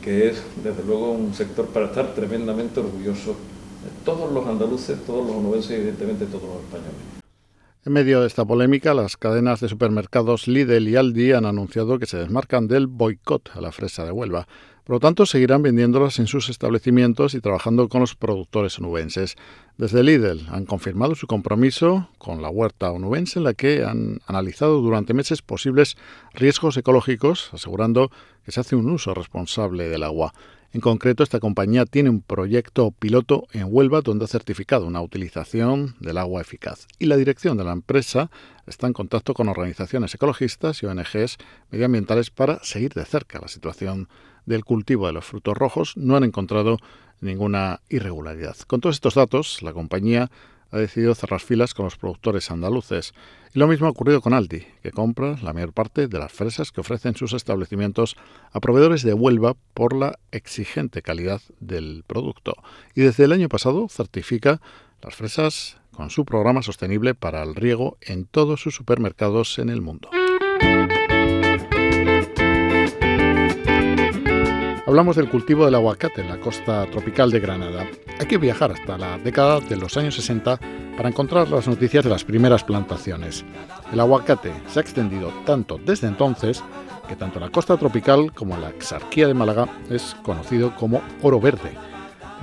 que 0.03 0.29
es 0.29 0.41
desde 0.63 0.83
luego 0.83 1.11
un 1.11 1.35
sector 1.35 1.67
para 1.67 1.87
estar 1.87 2.15
tremendamente 2.15 2.79
orgulloso 2.79 3.35
todos 4.03 4.31
los 4.31 4.45
andaluces, 4.45 4.97
todos 5.05 5.25
los 5.25 5.35
onubenses 5.35 5.71
y 5.71 5.73
evidentemente 5.75 6.25
todos 6.25 6.43
los 6.43 6.63
españoles. 6.63 7.15
En 7.85 7.93
medio 7.93 8.21
de 8.21 8.27
esta 8.27 8.43
polémica, 8.43 8.95
las 8.95 9.15
cadenas 9.15 9.59
de 9.59 9.69
supermercados 9.69 10.47
Lidl 10.47 10.87
y 10.87 10.95
Aldi 10.95 11.33
han 11.33 11.45
anunciado 11.45 11.99
que 11.99 12.07
se 12.07 12.17
desmarcan 12.17 12.67
del 12.67 12.87
boicot 12.87 13.51
a 13.53 13.61
la 13.61 13.71
fresa 13.71 14.03
de 14.03 14.11
Huelva. 14.11 14.47
Por 14.85 14.95
lo 14.95 14.99
tanto, 14.99 15.27
seguirán 15.27 15.61
vendiéndolas 15.61 16.17
en 16.17 16.25
sus 16.25 16.49
establecimientos 16.49 17.35
y 17.35 17.41
trabajando 17.41 17.87
con 17.87 18.01
los 18.01 18.15
productores 18.15 18.79
onubenses. 18.79 19.35
Desde 19.77 20.01
Lidl 20.01 20.47
han 20.49 20.65
confirmado 20.65 21.13
su 21.13 21.27
compromiso 21.27 22.09
con 22.17 22.41
la 22.41 22.49
huerta 22.49 22.91
onubense, 22.91 23.37
en 23.37 23.43
la 23.43 23.53
que 23.53 23.83
han 23.83 24.19
analizado 24.25 24.81
durante 24.81 25.13
meses 25.13 25.43
posibles 25.43 25.95
riesgos 26.33 26.77
ecológicos, 26.77 27.51
asegurando 27.53 28.09
que 28.45 28.51
se 28.51 28.61
hace 28.61 28.75
un 28.75 28.89
uso 28.89 29.13
responsable 29.13 29.89
del 29.89 30.01
agua. 30.01 30.33
En 30.73 30.81
concreto, 30.81 31.23
esta 31.23 31.39
compañía 31.39 31.85
tiene 31.85 32.09
un 32.09 32.21
proyecto 32.21 32.91
piloto 32.91 33.47
en 33.53 33.67
Huelva 33.69 34.01
donde 34.01 34.25
ha 34.25 34.27
certificado 34.27 34.85
una 34.85 35.01
utilización 35.01 35.95
del 35.99 36.17
agua 36.17 36.41
eficaz. 36.41 36.87
Y 36.99 37.05
la 37.05 37.15
dirección 37.15 37.57
de 37.57 37.63
la 37.63 37.71
empresa 37.71 38.29
está 38.67 38.87
en 38.87 38.93
contacto 38.93 39.33
con 39.33 39.47
organizaciones 39.47 40.13
ecologistas 40.13 40.83
y 40.83 40.85
ONGs 40.85 41.37
medioambientales 41.71 42.29
para 42.29 42.61
seguir 42.63 42.93
de 42.93 43.05
cerca 43.05 43.39
la 43.39 43.47
situación 43.47 44.09
del 44.45 44.65
cultivo 44.65 45.07
de 45.07 45.13
los 45.13 45.25
frutos 45.25 45.57
rojos. 45.57 45.93
No 45.95 46.17
han 46.17 46.23
encontrado 46.23 46.77
ninguna 47.21 47.81
irregularidad. 47.89 48.57
Con 48.67 48.81
todos 48.81 48.95
estos 48.95 49.15
datos, 49.15 49.61
la 49.61 49.73
compañía 49.73 50.29
ha 50.71 50.77
decidido 50.77 51.15
cerrar 51.15 51.39
filas 51.39 51.73
con 51.73 51.85
los 51.85 51.97
productores 51.97 52.51
andaluces. 52.51 53.13
Y 53.53 53.59
lo 53.59 53.67
mismo 53.67 53.87
ha 53.87 53.91
ocurrido 53.91 54.21
con 54.21 54.33
Aldi, 54.33 54.65
que 54.81 54.91
compra 54.91 55.37
la 55.41 55.53
mayor 55.53 55.73
parte 55.73 56.07
de 56.07 56.19
las 56.19 56.31
fresas 56.31 56.71
que 56.71 56.81
ofrecen 56.81 57.15
sus 57.15 57.33
establecimientos 57.33 58.17
a 58.51 58.59
proveedores 58.59 59.03
de 59.03 59.13
Huelva 59.13 59.55
por 59.73 59.95
la 59.95 60.17
exigente 60.31 61.01
calidad 61.01 61.41
del 61.59 62.03
producto. 62.05 62.55
Y 62.93 63.01
desde 63.01 63.25
el 63.25 63.31
año 63.31 63.49
pasado 63.49 63.87
certifica 63.89 64.61
las 65.01 65.15
fresas 65.15 65.77
con 65.91 66.09
su 66.09 66.25
programa 66.25 66.61
sostenible 66.61 67.15
para 67.15 67.43
el 67.43 67.55
riego 67.55 67.97
en 68.01 68.25
todos 68.25 68.61
sus 68.61 68.75
supermercados 68.75 69.59
en 69.59 69.69
el 69.69 69.81
mundo. 69.81 70.09
Hablamos 74.87 75.15
del 75.15 75.29
cultivo 75.29 75.65
del 75.65 75.73
aguacate 75.73 76.21
en 76.21 76.29
la 76.29 76.39
costa 76.39 76.85
tropical 76.91 77.31
de 77.31 77.39
Granada. 77.39 77.87
Hay 78.19 78.27
que 78.27 78.37
viajar 78.37 78.71
hasta 78.71 78.99
la 78.99 79.17
década 79.17 79.59
de 79.59 79.77
los 79.77 79.97
años 79.97 80.13
60 80.13 80.59
para 80.95 81.09
encontrar 81.09 81.49
las 81.49 81.67
noticias 81.67 82.03
de 82.03 82.11
las 82.11 82.23
primeras 82.23 82.63
plantaciones. 82.63 83.43
El 83.91 83.99
aguacate 83.99 84.53
se 84.67 84.77
ha 84.77 84.83
extendido 84.83 85.33
tanto 85.43 85.79
desde 85.83 86.07
entonces 86.07 86.63
que 87.07 87.15
tanto 87.15 87.39
la 87.39 87.49
costa 87.49 87.77
tropical 87.77 88.31
como 88.31 88.57
la 88.57 88.69
exarquía 88.69 89.27
de 89.27 89.33
Málaga 89.33 89.67
es 89.89 90.15
conocido 90.21 90.75
como 90.75 91.01
oro 91.23 91.39
verde. 91.39 91.71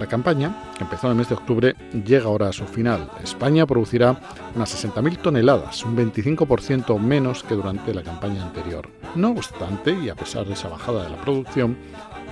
La 0.00 0.06
campaña, 0.06 0.72
que 0.76 0.82
empezó 0.82 1.06
en 1.06 1.12
el 1.12 1.18
mes 1.18 1.28
de 1.28 1.34
octubre, 1.34 1.76
llega 2.04 2.24
ahora 2.24 2.48
a 2.48 2.52
su 2.52 2.64
final. 2.64 3.08
España 3.22 3.66
producirá 3.66 4.18
unas 4.56 4.84
60.000 4.84 5.18
toneladas, 5.18 5.84
un 5.84 5.96
25% 5.96 6.98
menos 6.98 7.44
que 7.44 7.54
durante 7.54 7.94
la 7.94 8.02
campaña 8.02 8.42
anterior. 8.42 8.88
No 9.14 9.30
obstante, 9.30 9.92
y 9.92 10.08
a 10.08 10.16
pesar 10.16 10.46
de 10.46 10.54
esa 10.54 10.68
bajada 10.68 11.04
de 11.04 11.10
la 11.10 11.20
producción, 11.20 11.76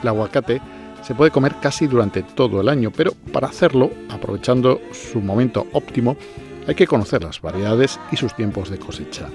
el 0.02 0.08
aguacate 0.08 0.60
se 1.02 1.14
puede 1.14 1.30
comer 1.30 1.54
casi 1.60 1.86
durante 1.86 2.22
todo 2.22 2.60
el 2.60 2.68
año, 2.68 2.90
pero 2.90 3.12
para 3.32 3.48
hacerlo, 3.48 3.90
aprovechando 4.08 4.80
su 4.92 5.20
momento 5.20 5.66
óptimo, 5.72 6.16
hay 6.66 6.74
que 6.74 6.86
conocer 6.86 7.22
las 7.24 7.40
variedades 7.40 7.98
y 8.12 8.16
sus 8.16 8.34
tiempos 8.34 8.70
de 8.70 8.78
cosecha. 8.78 9.28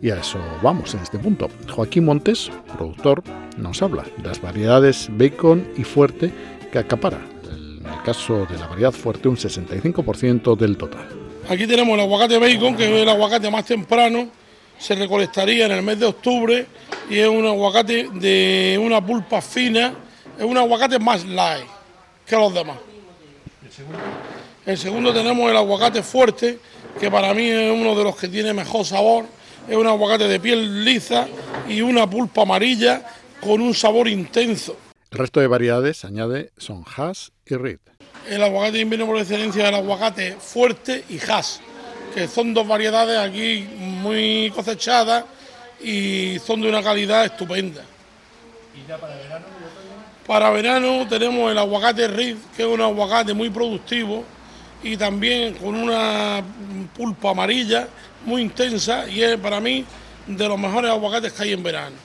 Y 0.00 0.10
a 0.10 0.20
eso 0.20 0.38
vamos 0.62 0.94
en 0.94 1.00
este 1.00 1.18
punto. 1.18 1.48
Joaquín 1.68 2.04
Montes, 2.04 2.50
productor, 2.76 3.22
nos 3.56 3.82
habla 3.82 4.04
de 4.16 4.28
las 4.28 4.40
variedades 4.40 5.08
bacon 5.10 5.66
y 5.76 5.84
fuerte 5.84 6.30
que 6.70 6.78
acapara, 6.78 7.18
en 7.50 7.84
el 7.84 8.02
caso 8.04 8.46
de 8.46 8.58
la 8.58 8.68
variedad 8.68 8.92
fuerte, 8.92 9.28
un 9.28 9.36
65% 9.36 10.56
del 10.56 10.76
total. 10.76 11.08
Aquí 11.48 11.66
tenemos 11.66 11.94
el 11.94 12.00
aguacate 12.00 12.38
bacon, 12.38 12.76
que 12.76 12.84
es 12.84 13.02
el 13.02 13.08
aguacate 13.08 13.50
más 13.50 13.64
temprano, 13.64 14.28
se 14.78 14.94
recolectaría 14.94 15.66
en 15.66 15.72
el 15.72 15.82
mes 15.82 15.98
de 15.98 16.06
octubre 16.06 16.66
y 17.10 17.18
es 17.18 17.28
un 17.28 17.46
aguacate 17.46 18.08
de 18.14 18.80
una 18.80 19.04
pulpa 19.04 19.40
fina, 19.42 19.94
es 20.38 20.44
un 20.44 20.56
aguacate 20.56 20.98
más 20.98 21.24
light 21.24 21.66
que 22.26 22.36
los 22.36 22.52
demás. 22.54 22.78
¿El 23.64 23.72
segundo? 23.72 23.98
El 24.66 24.78
segundo 24.78 25.14
tenemos 25.14 25.50
el 25.50 25.56
aguacate 25.56 26.02
fuerte, 26.02 26.58
que 27.00 27.10
para 27.10 27.32
mí 27.32 27.48
es 27.48 27.72
uno 27.72 27.94
de 27.94 28.04
los 28.04 28.16
que 28.16 28.28
tiene 28.28 28.52
mejor 28.52 28.84
sabor, 28.84 29.24
es 29.68 29.76
un 29.76 29.86
aguacate 29.86 30.28
de 30.28 30.38
piel 30.40 30.84
lisa 30.84 31.26
y 31.68 31.80
una 31.80 32.08
pulpa 32.08 32.42
amarilla 32.42 33.02
con 33.40 33.60
un 33.60 33.74
sabor 33.74 34.08
intenso. 34.08 34.76
El 35.10 35.18
resto 35.18 35.40
de 35.40 35.46
variedades, 35.46 36.04
añade, 36.04 36.50
son 36.58 36.84
Hass 36.96 37.32
y 37.46 37.54
Reed. 37.54 37.78
El 38.28 38.42
aguacate 38.42 38.72
de 38.72 38.80
invierno 38.80 39.06
por 39.06 39.16
excelencia 39.16 39.62
es 39.62 39.68
el 39.70 39.74
aguacate 39.74 40.36
fuerte 40.38 41.02
y 41.08 41.18
Hass, 41.18 41.62
que 42.14 42.28
son 42.28 42.54
dos 42.54 42.66
variedades 42.66 43.18
aquí 43.18 43.68
muy 43.78 44.52
cosechadas 44.54 45.24
y 45.80 46.38
son 46.44 46.60
de 46.60 46.68
una 46.68 46.82
calidad 46.82 47.24
estupenda. 47.24 47.82
¿Y 48.74 48.88
ya 48.88 48.98
para 48.98 49.16
verano? 49.16 49.46
Para 50.26 50.50
verano 50.50 51.08
tenemos 51.08 51.50
el 51.50 51.58
aguacate 51.58 52.08
Reed, 52.08 52.36
que 52.56 52.62
es 52.62 52.68
un 52.68 52.80
aguacate 52.80 53.32
muy 53.32 53.50
productivo 53.50 54.24
y 54.82 54.96
también 54.96 55.54
con 55.54 55.74
una 55.74 56.42
pulpa 56.96 57.30
amarilla 57.30 57.88
muy 58.24 58.42
intensa 58.42 59.08
y 59.08 59.22
es 59.22 59.38
para 59.38 59.60
mí 59.60 59.84
de 60.26 60.48
los 60.48 60.58
mejores 60.58 60.90
aguacates 60.90 61.32
que 61.32 61.42
hay 61.44 61.52
en 61.52 61.62
verano. 61.62 61.96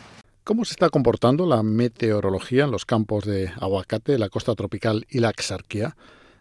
¿Cómo 0.44 0.66
se 0.66 0.72
está 0.72 0.90
comportando 0.90 1.46
la 1.46 1.64
meteorología 1.64 2.66
en 2.66 2.72
los 2.72 2.86
campos 2.86 3.26
de 3.26 3.52
aguacate, 3.60 4.18
la 4.18 4.30
costa 4.30 4.56
tropical 4.56 5.06
y 5.10 5.20
la 5.20 5.30
exarquía? 5.30 5.96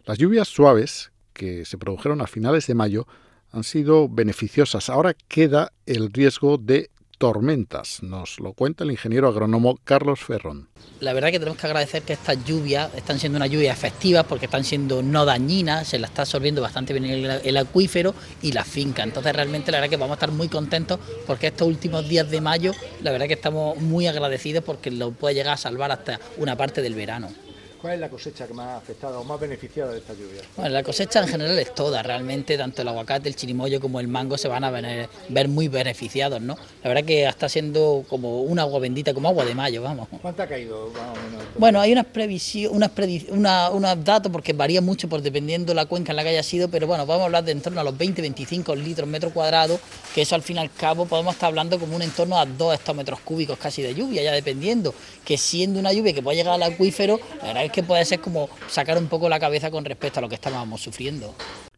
Las 0.05 0.17
lluvias 0.17 0.47
suaves 0.47 1.11
que 1.33 1.65
se 1.65 1.77
produjeron 1.77 2.21
a 2.21 2.27
finales 2.27 2.67
de 2.67 2.75
mayo 2.75 3.07
han 3.53 3.63
sido 3.63 4.09
beneficiosas. 4.09 4.89
Ahora 4.89 5.15
queda 5.27 5.71
el 5.85 6.11
riesgo 6.11 6.57
de 6.57 6.89
tormentas. 7.19 8.01
Nos 8.01 8.39
lo 8.39 8.53
cuenta 8.53 8.83
el 8.83 8.91
ingeniero 8.91 9.29
agrónomo 9.29 9.79
Carlos 9.85 10.19
Ferrón. 10.19 10.67
La 10.99 11.13
verdad 11.13 11.29
que 11.29 11.39
tenemos 11.39 11.59
que 11.59 11.67
agradecer 11.67 12.01
que 12.01 12.13
estas 12.13 12.43
lluvias 12.43 12.93
están 12.95 13.19
siendo 13.19 13.37
una 13.37 13.47
lluvia 13.47 13.71
efectivas 13.71 14.25
porque 14.25 14.47
están 14.47 14.63
siendo 14.63 15.01
no 15.01 15.23
dañinas, 15.23 15.87
se 15.87 15.99
la 15.99 16.07
está 16.07 16.23
absorbiendo 16.23 16.61
bastante 16.61 16.91
bien 16.93 17.05
el, 17.05 17.25
el, 17.25 17.57
acuífero 17.57 18.13
y 18.41 18.51
la 18.51 18.65
finca. 18.65 19.03
Entonces 19.03 19.33
realmente 19.33 19.71
la 19.71 19.77
verdad 19.77 19.91
que 19.91 19.97
vamos 19.97 20.15
a 20.15 20.15
estar 20.15 20.31
muy 20.31 20.49
contentos 20.49 20.99
porque 21.25 21.47
estos 21.47 21.67
últimos 21.67 22.09
días 22.09 22.29
de 22.29 22.41
mayo 22.41 22.73
la 23.01 23.11
verdad 23.11 23.27
que 23.27 23.35
estamos 23.35 23.77
muy 23.77 24.07
agradecidos 24.07 24.63
porque 24.63 24.91
lo 24.91 25.11
puede 25.11 25.35
llegar 25.35 25.53
a 25.53 25.57
salvar 25.57 25.91
hasta 25.91 26.19
una 26.37 26.57
parte 26.57 26.81
del 26.81 26.95
verano. 26.95 27.29
¿Cuál 27.83 27.95
es 27.95 27.99
la 27.99 28.07
cosecha 28.07 28.47
que 28.47 28.53
más 28.53 28.67
ha 28.67 28.77
afectado 28.77 29.19
o 29.19 29.25
más 29.25 29.37
beneficiada 29.37 29.91
de 29.91 29.97
esta 29.97 30.13
lluvia? 30.13 30.41
Bueno, 30.55 30.71
la 30.71 30.83
cosecha 30.83 31.19
en 31.19 31.27
general 31.27 31.59
es 31.59 31.75
toda, 31.75 32.01
realmente 32.01 32.57
tanto 32.57 32.81
el 32.81 32.87
aguacate, 32.87 33.27
el 33.27 33.35
chirimoyo 33.35 33.81
como 33.81 33.99
el 33.99 34.07
mango 34.07 34.37
se 34.37 34.47
van 34.47 34.63
a 34.63 34.71
ver, 34.71 35.09
ver 35.27 35.49
muy 35.49 35.67
beneficiados, 35.67 36.41
¿no? 36.41 36.55
La 36.81 36.87
verdad 36.87 37.03
que 37.03 37.25
está 37.25 37.49
siendo 37.49 38.05
como 38.07 38.43
un 38.43 38.57
agua 38.57 38.79
bendita, 38.79 39.13
como 39.13 39.27
agua 39.27 39.43
de 39.43 39.53
mayo, 39.53 39.81
vamos. 39.81 40.07
¿Cuánto 40.21 40.43
ha 40.43 40.47
caído 40.47 40.93
Bueno, 41.57 41.81
hay 41.81 41.91
unas 41.91 42.05
previsiones, 42.05 42.73
unas 42.73 42.91
una, 43.27 43.69
unos 43.69 44.01
datos 44.05 44.31
porque 44.31 44.53
varía 44.53 44.79
mucho 44.79 45.09
por 45.09 45.21
dependiendo 45.21 45.73
la 45.73 45.85
cuenca 45.85 46.13
en 46.13 46.15
la 46.15 46.23
que 46.23 46.29
haya 46.29 46.43
sido, 46.43 46.69
pero 46.69 46.87
bueno, 46.87 47.05
vamos 47.05 47.23
a 47.23 47.25
hablar 47.25 47.43
de 47.43 47.51
en 47.51 47.59
torno 47.59 47.81
a 47.81 47.83
los 47.83 47.95
20-25 47.95 48.77
litros 48.77 49.09
metro 49.09 49.31
cuadrado, 49.31 49.77
que 50.15 50.21
eso 50.21 50.35
al 50.35 50.41
fin 50.41 50.55
y 50.55 50.59
al 50.59 50.71
cabo 50.71 51.05
podemos 51.05 51.33
estar 51.33 51.47
hablando 51.47 51.77
como 51.77 51.97
un 51.97 52.01
entorno 52.01 52.39
a 52.39 52.45
2 52.45 52.75
hectómetros 52.75 53.19
cúbicos 53.19 53.57
casi 53.57 53.81
de 53.81 53.93
lluvia, 53.93 54.23
ya 54.23 54.31
dependiendo, 54.31 54.95
que 55.25 55.37
siendo 55.37 55.81
una 55.81 55.91
lluvia 55.91 56.13
que 56.13 56.21
puede 56.21 56.37
llegar 56.37 56.53
al 56.53 56.63
acuífero, 56.63 57.19
la 57.41 57.47
verdad 57.47 57.65
es 57.65 57.72
que 57.73 57.83
puede 57.83 58.05
ser 58.05 58.21
como 58.21 58.49
sacar 58.69 58.97
un 58.97 59.07
poco 59.07 59.27
la 59.27 59.39
cabeza 59.39 59.69
con 59.69 59.83
respecto 59.83 60.19
a 60.19 60.21
lo 60.21 60.29
que 60.29 60.35
estábamos 60.35 60.81
sufriendo. 60.81 61.35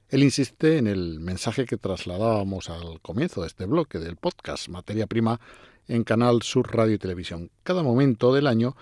Él 0.10 0.24
insiste 0.24 0.78
en 0.78 0.86
el 0.86 1.20
mensaje 1.20 1.66
que 1.66 1.78
trasladábamos 1.78 2.70
al 2.70 3.02
comienzo 3.02 3.42
de 3.42 3.48
este 3.48 3.66
bloque 3.66 3.98
del 3.98 4.18
podcast 4.18 4.68
Materia 4.68 5.08
Prima 5.08 5.40
en 5.88 6.04
Canal 6.04 6.44
Sur 6.44 6.76
Radio 6.76 6.94
y 6.94 7.00
Televisión. 7.00 7.50
Cada 7.64 7.82
momento 7.82 8.34
del 8.34 8.46
año 8.46 8.76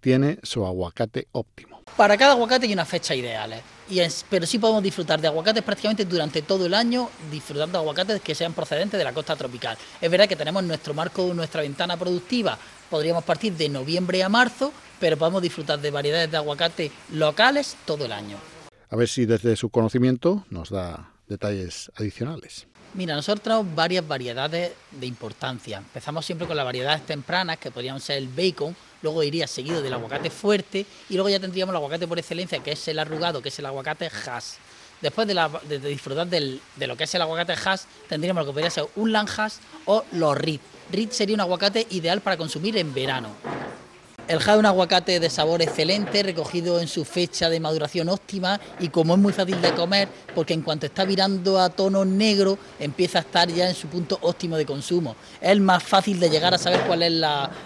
tiene 0.00 0.38
su 0.44 0.64
aguacate 0.64 1.26
óptimo. 1.32 1.82
Para 1.96 2.16
cada 2.16 2.32
aguacate 2.32 2.66
hay 2.66 2.72
una 2.72 2.84
fecha 2.84 3.14
ideal, 3.14 3.52
¿eh? 3.54 3.62
y 3.90 4.00
es, 4.00 4.24
pero 4.28 4.46
sí 4.46 4.58
podemos 4.58 4.82
disfrutar 4.82 5.20
de 5.20 5.26
aguacates 5.26 5.62
prácticamente 5.62 6.04
durante 6.04 6.42
todo 6.42 6.66
el 6.66 6.74
año, 6.74 7.08
disfrutando 7.30 7.78
de 7.78 7.82
aguacates 7.82 8.20
que 8.20 8.34
sean 8.34 8.52
procedentes 8.52 8.98
de 8.98 9.04
la 9.04 9.12
costa 9.12 9.34
tropical. 9.34 9.76
Es 10.00 10.10
verdad 10.10 10.28
que 10.28 10.36
tenemos 10.36 10.62
nuestro 10.62 10.94
marco, 10.94 11.32
nuestra 11.34 11.62
ventana 11.62 11.96
productiva, 11.96 12.56
podríamos 12.88 13.24
partir 13.24 13.54
de 13.54 13.68
noviembre 13.68 14.22
a 14.22 14.28
marzo, 14.28 14.72
pero 15.00 15.16
podemos 15.16 15.42
disfrutar 15.42 15.80
de 15.80 15.90
variedades 15.90 16.30
de 16.30 16.36
aguacate 16.36 16.90
locales 17.12 17.76
todo 17.84 18.04
el 18.04 18.12
año. 18.12 18.36
A 18.90 18.96
ver 18.96 19.08
si 19.08 19.26
desde 19.26 19.56
su 19.56 19.68
conocimiento 19.68 20.46
nos 20.50 20.70
da 20.70 21.12
detalles 21.28 21.90
adicionales. 21.96 22.66
Mira, 22.94 23.14
nosotros 23.14 23.42
tenemos 23.42 23.74
varias 23.74 24.08
variedades 24.08 24.72
de 24.90 25.06
importancia. 25.06 25.78
Empezamos 25.78 26.24
siempre 26.24 26.46
con 26.46 26.56
las 26.56 26.64
variedades 26.64 27.04
tempranas, 27.04 27.58
que 27.58 27.70
podrían 27.70 28.00
ser 28.00 28.16
el 28.16 28.28
bacon, 28.28 28.74
luego 29.02 29.22
iría 29.22 29.46
seguido 29.46 29.82
del 29.82 29.92
aguacate 29.92 30.30
fuerte 30.30 30.86
y 31.10 31.14
luego 31.14 31.28
ya 31.28 31.38
tendríamos 31.38 31.74
el 31.74 31.76
aguacate 31.76 32.08
por 32.08 32.18
excelencia, 32.18 32.60
que 32.60 32.72
es 32.72 32.88
el 32.88 32.98
arrugado, 32.98 33.42
que 33.42 33.50
es 33.50 33.58
el 33.58 33.66
aguacate 33.66 34.10
Hass. 34.26 34.56
Después 35.02 35.28
de, 35.28 35.34
la, 35.34 35.48
de, 35.68 35.78
de 35.78 35.88
disfrutar 35.90 36.26
del, 36.26 36.60
de 36.76 36.86
lo 36.86 36.96
que 36.96 37.04
es 37.04 37.14
el 37.14 37.20
aguacate 37.22 37.52
Hass, 37.52 37.86
tendríamos 38.08 38.40
lo 38.42 38.46
que 38.46 38.54
podría 38.54 38.70
ser 38.70 38.86
un 38.96 39.12
Lanjas 39.12 39.60
o 39.84 40.04
los 40.12 40.36
Rit. 40.36 40.62
Rit 40.90 41.12
sería 41.12 41.34
un 41.34 41.40
aguacate 41.42 41.86
ideal 41.90 42.22
para 42.22 42.38
consumir 42.38 42.76
en 42.78 42.94
verano. 42.94 43.28
El 44.28 44.40
jade 44.40 44.58
es 44.58 44.60
un 44.60 44.66
aguacate 44.66 45.20
de 45.20 45.30
sabor 45.30 45.62
excelente, 45.62 46.22
recogido 46.22 46.82
en 46.82 46.86
su 46.86 47.06
fecha 47.06 47.48
de 47.48 47.60
maduración 47.60 48.10
óptima 48.10 48.60
y 48.78 48.88
como 48.88 49.14
es 49.14 49.18
muy 49.18 49.32
fácil 49.32 49.58
de 49.62 49.72
comer, 49.72 50.06
porque 50.34 50.52
en 50.52 50.60
cuanto 50.60 50.84
está 50.84 51.06
virando 51.06 51.58
a 51.58 51.70
tono 51.70 52.04
negro, 52.04 52.58
empieza 52.78 53.20
a 53.20 53.22
estar 53.22 53.48
ya 53.48 53.66
en 53.66 53.74
su 53.74 53.86
punto 53.86 54.18
óptimo 54.20 54.58
de 54.58 54.66
consumo. 54.66 55.16
Es 55.40 55.58
más 55.58 55.82
fácil 55.82 56.20
de 56.20 56.28
llegar 56.28 56.52
a 56.52 56.58
saber 56.58 56.82
cuál 56.82 57.04
es 57.04 57.22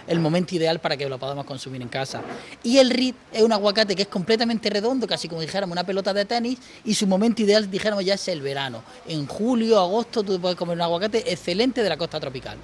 el 0.06 0.20
momento 0.20 0.54
ideal 0.54 0.78
para 0.78 0.96
que 0.96 1.08
lo 1.08 1.18
podamos 1.18 1.44
consumir 1.46 1.82
en 1.82 1.88
casa. 1.88 2.22
Y 2.62 2.78
el 2.78 2.90
rit 2.90 3.16
es 3.32 3.42
un 3.42 3.52
aguacate 3.52 3.96
que 3.96 4.02
es 4.02 4.08
completamente 4.08 4.70
redondo, 4.70 5.08
casi 5.08 5.26
como 5.26 5.40
dijéramos 5.40 5.72
una 5.72 5.84
pelota 5.84 6.14
de 6.14 6.26
tenis, 6.26 6.60
y 6.84 6.94
su 6.94 7.08
momento 7.08 7.42
ideal, 7.42 7.68
dijéramos, 7.68 8.04
ya 8.04 8.14
es 8.14 8.28
el 8.28 8.40
verano. 8.40 8.84
En 9.08 9.26
julio, 9.26 9.80
agosto, 9.80 10.22
tú 10.22 10.40
puedes 10.40 10.56
comer 10.56 10.76
un 10.76 10.82
aguacate 10.82 11.32
excelente 11.32 11.82
de 11.82 11.88
la 11.88 11.96
costa 11.96 12.20
tropical. 12.20 12.56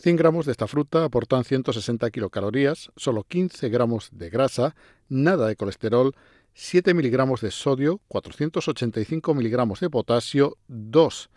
100 0.00 0.16
gramos 0.16 0.46
de 0.46 0.52
esta 0.52 0.66
fruta 0.66 1.04
aportan 1.04 1.44
160 1.44 2.10
kilocalorías, 2.10 2.90
solo 2.96 3.22
15 3.22 3.68
gramos 3.68 4.08
de 4.12 4.30
grasa, 4.30 4.74
nada 5.10 5.46
de 5.46 5.56
colesterol, 5.56 6.14
7 6.54 6.94
miligramos 6.94 7.42
de 7.42 7.50
sodio, 7.50 8.00
485 8.08 9.34
miligramos 9.34 9.80
de 9.80 9.90
potasio, 9.90 10.56
2 10.68 11.30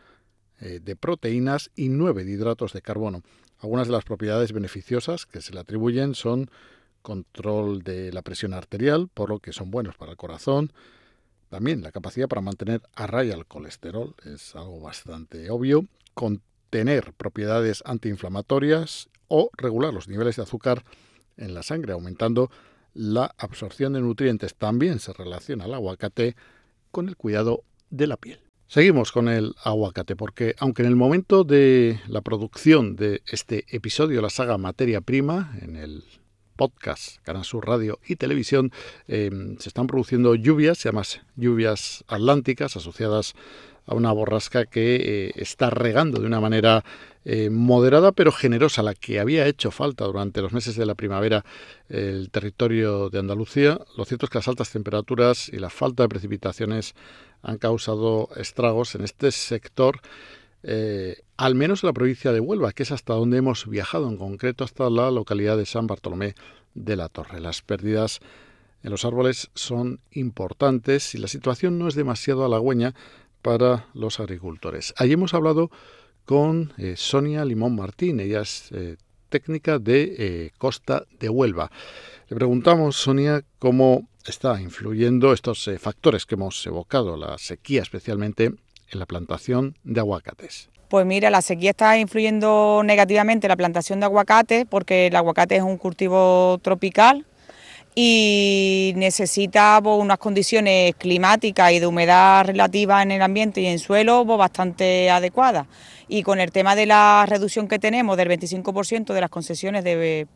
eh, 0.62 0.80
de 0.82 0.96
proteínas 0.96 1.72
y 1.76 1.90
9 1.90 2.24
de 2.24 2.32
hidratos 2.32 2.72
de 2.72 2.82
carbono. 2.82 3.22
Algunas 3.60 3.88
de 3.88 3.94
las 3.94 4.06
propiedades 4.06 4.54
beneficiosas 4.54 5.26
que 5.26 5.42
se 5.42 5.52
le 5.52 5.60
atribuyen 5.60 6.16
son 6.16 6.50
control 7.02 7.84
de 7.84 8.14
la 8.14 8.22
presión 8.22 8.54
arterial, 8.54 9.10
por 9.14 9.28
lo 9.28 9.40
que 9.40 9.52
son 9.52 9.72
buenos 9.72 9.98
para 9.98 10.12
el 10.12 10.18
corazón. 10.18 10.72
También 11.50 11.82
la 11.82 11.92
capacidad 11.92 12.30
para 12.30 12.40
mantener 12.40 12.82
a 12.96 13.08
raya 13.08 13.36
el 13.36 13.46
colesterol 13.46 14.16
es 14.24 14.56
algo 14.56 14.80
bastante 14.80 15.50
obvio. 15.52 15.86
Con 16.14 16.42
tener 16.74 17.14
propiedades 17.14 17.84
antiinflamatorias 17.86 19.08
o 19.28 19.52
regular 19.56 19.94
los 19.94 20.08
niveles 20.08 20.38
de 20.38 20.42
azúcar 20.42 20.84
en 21.38 21.54
la 21.54 21.62
sangre, 21.62 21.94
aumentando 21.94 22.50
la 22.96 23.36
absorción 23.38 23.94
de 23.94 24.02
nutrientes. 24.02 24.56
También 24.56 24.98
se 24.98 25.14
relaciona 25.14 25.66
el 25.66 25.74
aguacate 25.76 26.36
con 26.90 27.10
el 27.10 27.16
cuidado 27.16 27.64
de 27.92 28.08
la 28.08 28.18
piel. 28.18 28.40
Seguimos 28.66 29.12
con 29.12 29.30
el 29.30 29.54
aguacate, 29.64 30.16
porque 30.16 30.56
aunque 30.58 30.82
en 30.82 30.88
el 30.88 30.96
momento 30.96 31.44
de 31.44 32.00
la 32.08 32.22
producción 32.22 32.96
de 32.96 33.22
este 33.28 33.66
episodio, 33.70 34.20
la 34.24 34.32
saga 34.32 34.58
Materia 34.58 35.00
Prima, 35.00 35.56
en 35.62 35.76
el 35.76 36.04
podcast, 36.56 37.18
Canal 37.22 37.44
Sur 37.44 37.68
Radio 37.68 38.00
y 38.08 38.16
Televisión, 38.16 38.72
eh, 39.08 39.30
se 39.60 39.70
están 39.70 39.86
produciendo 39.86 40.34
lluvias, 40.34 40.84
y 40.84 40.88
además 40.88 41.22
lluvias 41.36 42.04
atlánticas 42.08 42.76
asociadas 42.76 43.36
a 43.86 43.96
una 43.96 44.12
borrasca 44.12 44.66
que 44.66 44.96
eh, 44.96 45.32
está 45.36 45.70
regando 45.70 46.20
de 46.20 46.28
una 46.28 46.40
manera 46.40 46.84
eh, 47.26 47.50
moderada 47.50 48.12
pero 48.12 48.32
generosa, 48.32 48.84
la 48.84 48.94
que 48.94 49.20
había 49.20 49.48
hecho 49.48 49.72
falta 49.72 50.06
durante 50.06 50.42
los 50.42 50.52
meses 50.52 50.76
de 50.76 50.86
la 50.86 50.96
primavera 50.96 51.46
el 51.88 52.30
territorio 52.32 53.10
de 53.10 53.20
Andalucía. 53.20 53.80
Lo 53.98 54.06
cierto 54.06 54.26
es 54.26 54.30
que 54.30 54.40
las 54.40 54.48
altas 54.48 54.72
temperaturas 54.72 55.50
y 55.50 55.58
la 55.58 55.70
falta 55.70 56.04
de 56.04 56.10
precipitaciones 56.10 56.96
han 57.42 57.58
causado 57.58 58.30
estragos 58.36 58.96
en 58.96 59.04
este 59.04 59.32
sector, 59.32 60.00
eh, 60.64 61.22
al 61.38 61.56
menos 61.56 61.84
en 61.84 61.88
la 61.88 61.94
provincia 61.94 62.32
de 62.32 62.40
Huelva, 62.40 62.72
que 62.72 62.84
es 62.84 62.92
hasta 62.92 63.14
donde 63.14 63.38
hemos 63.38 63.68
viajado, 63.68 64.10
en 64.10 64.18
concreto 64.18 64.64
hasta 64.64 64.90
la 64.90 65.12
localidad 65.12 65.58
de 65.58 65.66
San 65.66 65.88
Bartolomé 65.88 66.36
de 66.74 66.96
la 66.96 67.10
Torre. 67.10 67.40
Las 67.40 67.62
pérdidas 67.62 68.20
en 68.84 68.92
los 68.92 69.06
árboles 69.06 69.50
son 69.56 70.02
importantes 70.12 71.16
y 71.16 71.18
la 71.18 71.28
situación 71.30 71.80
no 71.80 71.88
es 71.88 71.96
demasiado 71.96 72.44
halagüeña 72.44 72.94
para 73.44 73.86
los 73.94 74.20
agricultores. 74.20 74.96
Allí 74.98 75.14
hemos 75.14 75.36
hablado 75.36 75.70
con 76.26 76.74
eh, 76.78 76.96
Sonia 76.98 77.46
Limón 77.46 77.76
Martín, 77.76 78.20
ella 78.20 78.42
es 78.42 78.72
eh, 78.72 78.96
técnica 79.30 79.78
de 79.78 80.16
eh, 80.18 80.52
Costa 80.58 81.04
de 81.20 81.30
Huelva. 81.30 81.70
Le 82.30 82.36
preguntamos, 82.36 82.96
Sonia, 82.96 83.44
cómo 83.60 84.08
está 84.26 84.60
influyendo 84.60 85.34
estos 85.34 85.70
factores 85.80 86.26
que 86.26 86.36
hemos 86.36 86.66
evocado, 86.66 87.18
la 87.18 87.38
sequía 87.38 87.82
especialmente, 87.82 88.46
en 88.46 89.00
la 89.00 89.06
plantación 89.06 89.76
de 89.84 90.00
aguacates. 90.00 90.70
Pues 90.88 91.06
mira, 91.06 91.30
la 91.30 91.42
sequía 91.42 91.72
está 91.72 91.98
influyendo 91.98 92.82
negativamente 92.86 93.48
en 93.48 93.50
la 93.50 93.58
plantación 93.58 94.00
de 94.00 94.06
aguacate 94.06 94.66
porque 94.66 95.08
el 95.08 95.16
aguacate 95.16 95.58
es 95.58 95.64
un 95.64 95.78
cultivo 95.78 96.60
tropical 96.62 97.26
y 97.96 98.94
necesita 98.96 99.80
unas 99.84 100.18
condiciones 100.18 100.96
climáticas 100.96 101.72
y 101.72 101.80
de 101.80 101.88
humedad 101.88 102.46
relativa 102.46 103.02
en 103.02 103.12
el 103.12 103.22
ambiente 103.22 103.62
y 103.62 103.68
en 103.68 103.80
suelo 103.80 104.26
pues, 104.26 104.38
bastante 104.38 105.10
adecuadas 105.10 105.68
y 106.14 106.22
con 106.22 106.40
el 106.40 106.52
tema 106.52 106.76
de 106.76 106.86
la 106.86 107.26
reducción 107.28 107.68
que 107.68 107.80
tenemos 107.80 108.18
del 108.18 108.30
25% 108.30 109.16
de 109.16 109.20
las 109.20 109.32
concesiones 109.32 109.84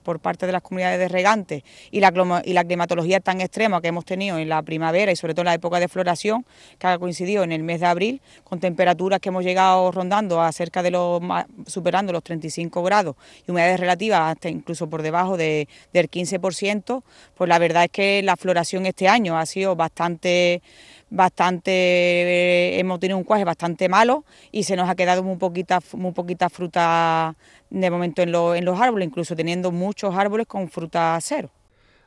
por 0.02 0.20
parte 0.20 0.48
de 0.48 0.52
las 0.52 0.64
comunidades 0.64 0.98
de 0.98 1.08
regantes 1.08 1.62
y 1.92 2.00
la, 2.00 2.42
y 2.44 2.54
la 2.54 2.64
climatología 2.64 3.20
tan 3.20 3.42
extrema 3.42 3.80
que 3.80 3.90
hemos 3.90 4.04
tenido 4.04 4.40
en 4.40 4.50
la 4.50 4.64
primavera 4.64 5.12
y 5.12 5.16
sobre 5.16 5.36
todo 5.36 5.44
en 5.44 5.50
la 5.50 5.54
época 5.54 5.80
de 5.80 5.88
floración, 5.88 6.48
que 6.80 6.88
ha 6.88 6.98
coincidido 6.98 7.44
en 7.44 7.52
el 7.52 7.62
mes 7.62 7.82
de 7.82 7.86
abril, 7.86 8.22
con 8.44 8.60
temperaturas 8.60 9.20
que 9.20 9.30
hemos 9.30 9.44
llegado 9.44 9.92
rondando 9.92 10.42
a 10.42 10.52
cerca 10.52 10.82
de 10.82 10.90
los, 10.90 11.22
superando 11.68 12.12
los 12.12 12.24
35 12.24 12.82
grados 12.82 13.16
y 13.48 13.52
humedades 13.52 13.80
relativas 13.80 14.32
hasta 14.32 14.50
incluso 14.50 14.90
por 14.90 15.04
debajo 15.04 15.38
de, 15.38 15.68
del 15.94 16.10
15%, 16.10 17.04
pues 17.36 17.48
la 17.48 17.60
verdad 17.60 17.84
es 17.84 17.92
que 17.92 18.24
la 18.24 18.36
floración 18.36 18.88
este 18.88 19.08
año 19.08 19.38
ha 19.38 19.46
sido 19.46 19.76
bastante 19.76 20.64
bastante, 21.10 21.72
eh, 21.72 22.80
hemos 22.80 23.00
tenido 23.00 23.18
un 23.18 23.24
cuaje 23.24 23.44
bastante 23.44 23.90
malo 23.90 24.26
y 24.52 24.64
se 24.64 24.76
nos 24.76 24.90
ha 24.90 24.96
quedado 24.96 25.24
muy 25.24 25.38
poquita, 25.38 25.80
muy 25.94 26.12
poquita 26.12 26.50
fruta 26.50 27.36
de 27.70 27.90
momento 27.90 28.22
en, 28.22 28.30
en 28.34 28.66
los 28.66 28.80
árboles, 28.80 29.08
incluso 29.08 29.36
teniendo 29.36 29.72
muchos 29.72 30.16
árboles 30.16 30.48
con 30.48 30.70
fruta 30.70 31.18
cero. 31.22 31.50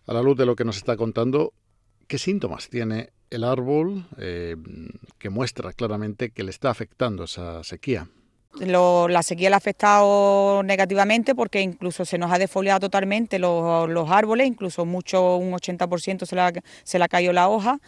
A 0.06 0.12
la 0.12 0.22
luz 0.22 0.36
de 0.36 0.46
lo 0.46 0.56
que 0.56 0.64
nos 0.64 0.76
está 0.76 0.96
contando, 0.96 1.52
¿qué 2.06 2.18
síntomas 2.18 2.68
tiene 2.68 3.10
el 3.30 3.44
árbol 3.44 4.06
eh, 4.18 4.56
que 5.18 5.30
muestra 5.30 5.72
claramente 5.72 6.30
que 6.30 6.42
le 6.42 6.50
está 6.50 6.70
afectando 6.70 7.24
esa 7.24 7.62
sequía? 7.64 8.08
La 8.58 9.22
sequía 9.22 9.48
le 9.48 9.54
ha 9.54 9.58
afectado 9.58 10.62
negativamente 10.62 11.34
porque 11.34 11.60
incluso 11.60 12.04
se 12.04 12.18
nos 12.18 12.32
ha 12.32 12.38
defoliado 12.38 12.80
totalmente 12.80 13.38
los, 13.38 14.10
árboles, 14.10 14.46
incluso 14.46 14.84
mucho, 14.84 15.36
un 15.36 15.52
80% 15.52 16.26
se 16.26 16.36
le, 16.36 16.62
se 16.82 17.02
ha 17.02 17.08
caído 17.08 17.32
la 17.32 17.48
hoja, 17.48 17.78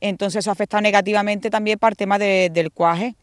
entonces 0.00 0.40
eso 0.40 0.50
ha 0.50 0.52
afectado 0.52 0.80
negativamente 0.80 1.50
también 1.50 1.78
para 1.78 1.92
el 1.92 1.96
tema 1.96 2.18
del 2.18 2.70
cuaje. 2.70 3.16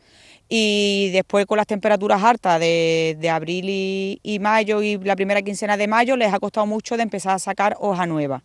Y 0.51 1.11
después 1.13 1.45
con 1.45 1.57
las 1.57 1.67
temperaturas 1.67 2.23
altas 2.23 2.59
de, 2.59 3.29
abril 3.31 3.65
y, 3.69 4.19
y 4.23 4.39
mayo 4.39 4.81
y 4.81 4.97
la 4.97 5.15
primera 5.15 5.43
quincena 5.43 5.77
de 5.77 5.87
mayo 5.87 6.17
les 6.17 6.33
ha 6.33 6.39
costado 6.39 6.65
mucho 6.65 6.97
de 6.97 7.03
empezar 7.03 7.35
a 7.35 7.39
sacar 7.39 7.77
hoja 7.79 8.07
nueva. 8.07 8.41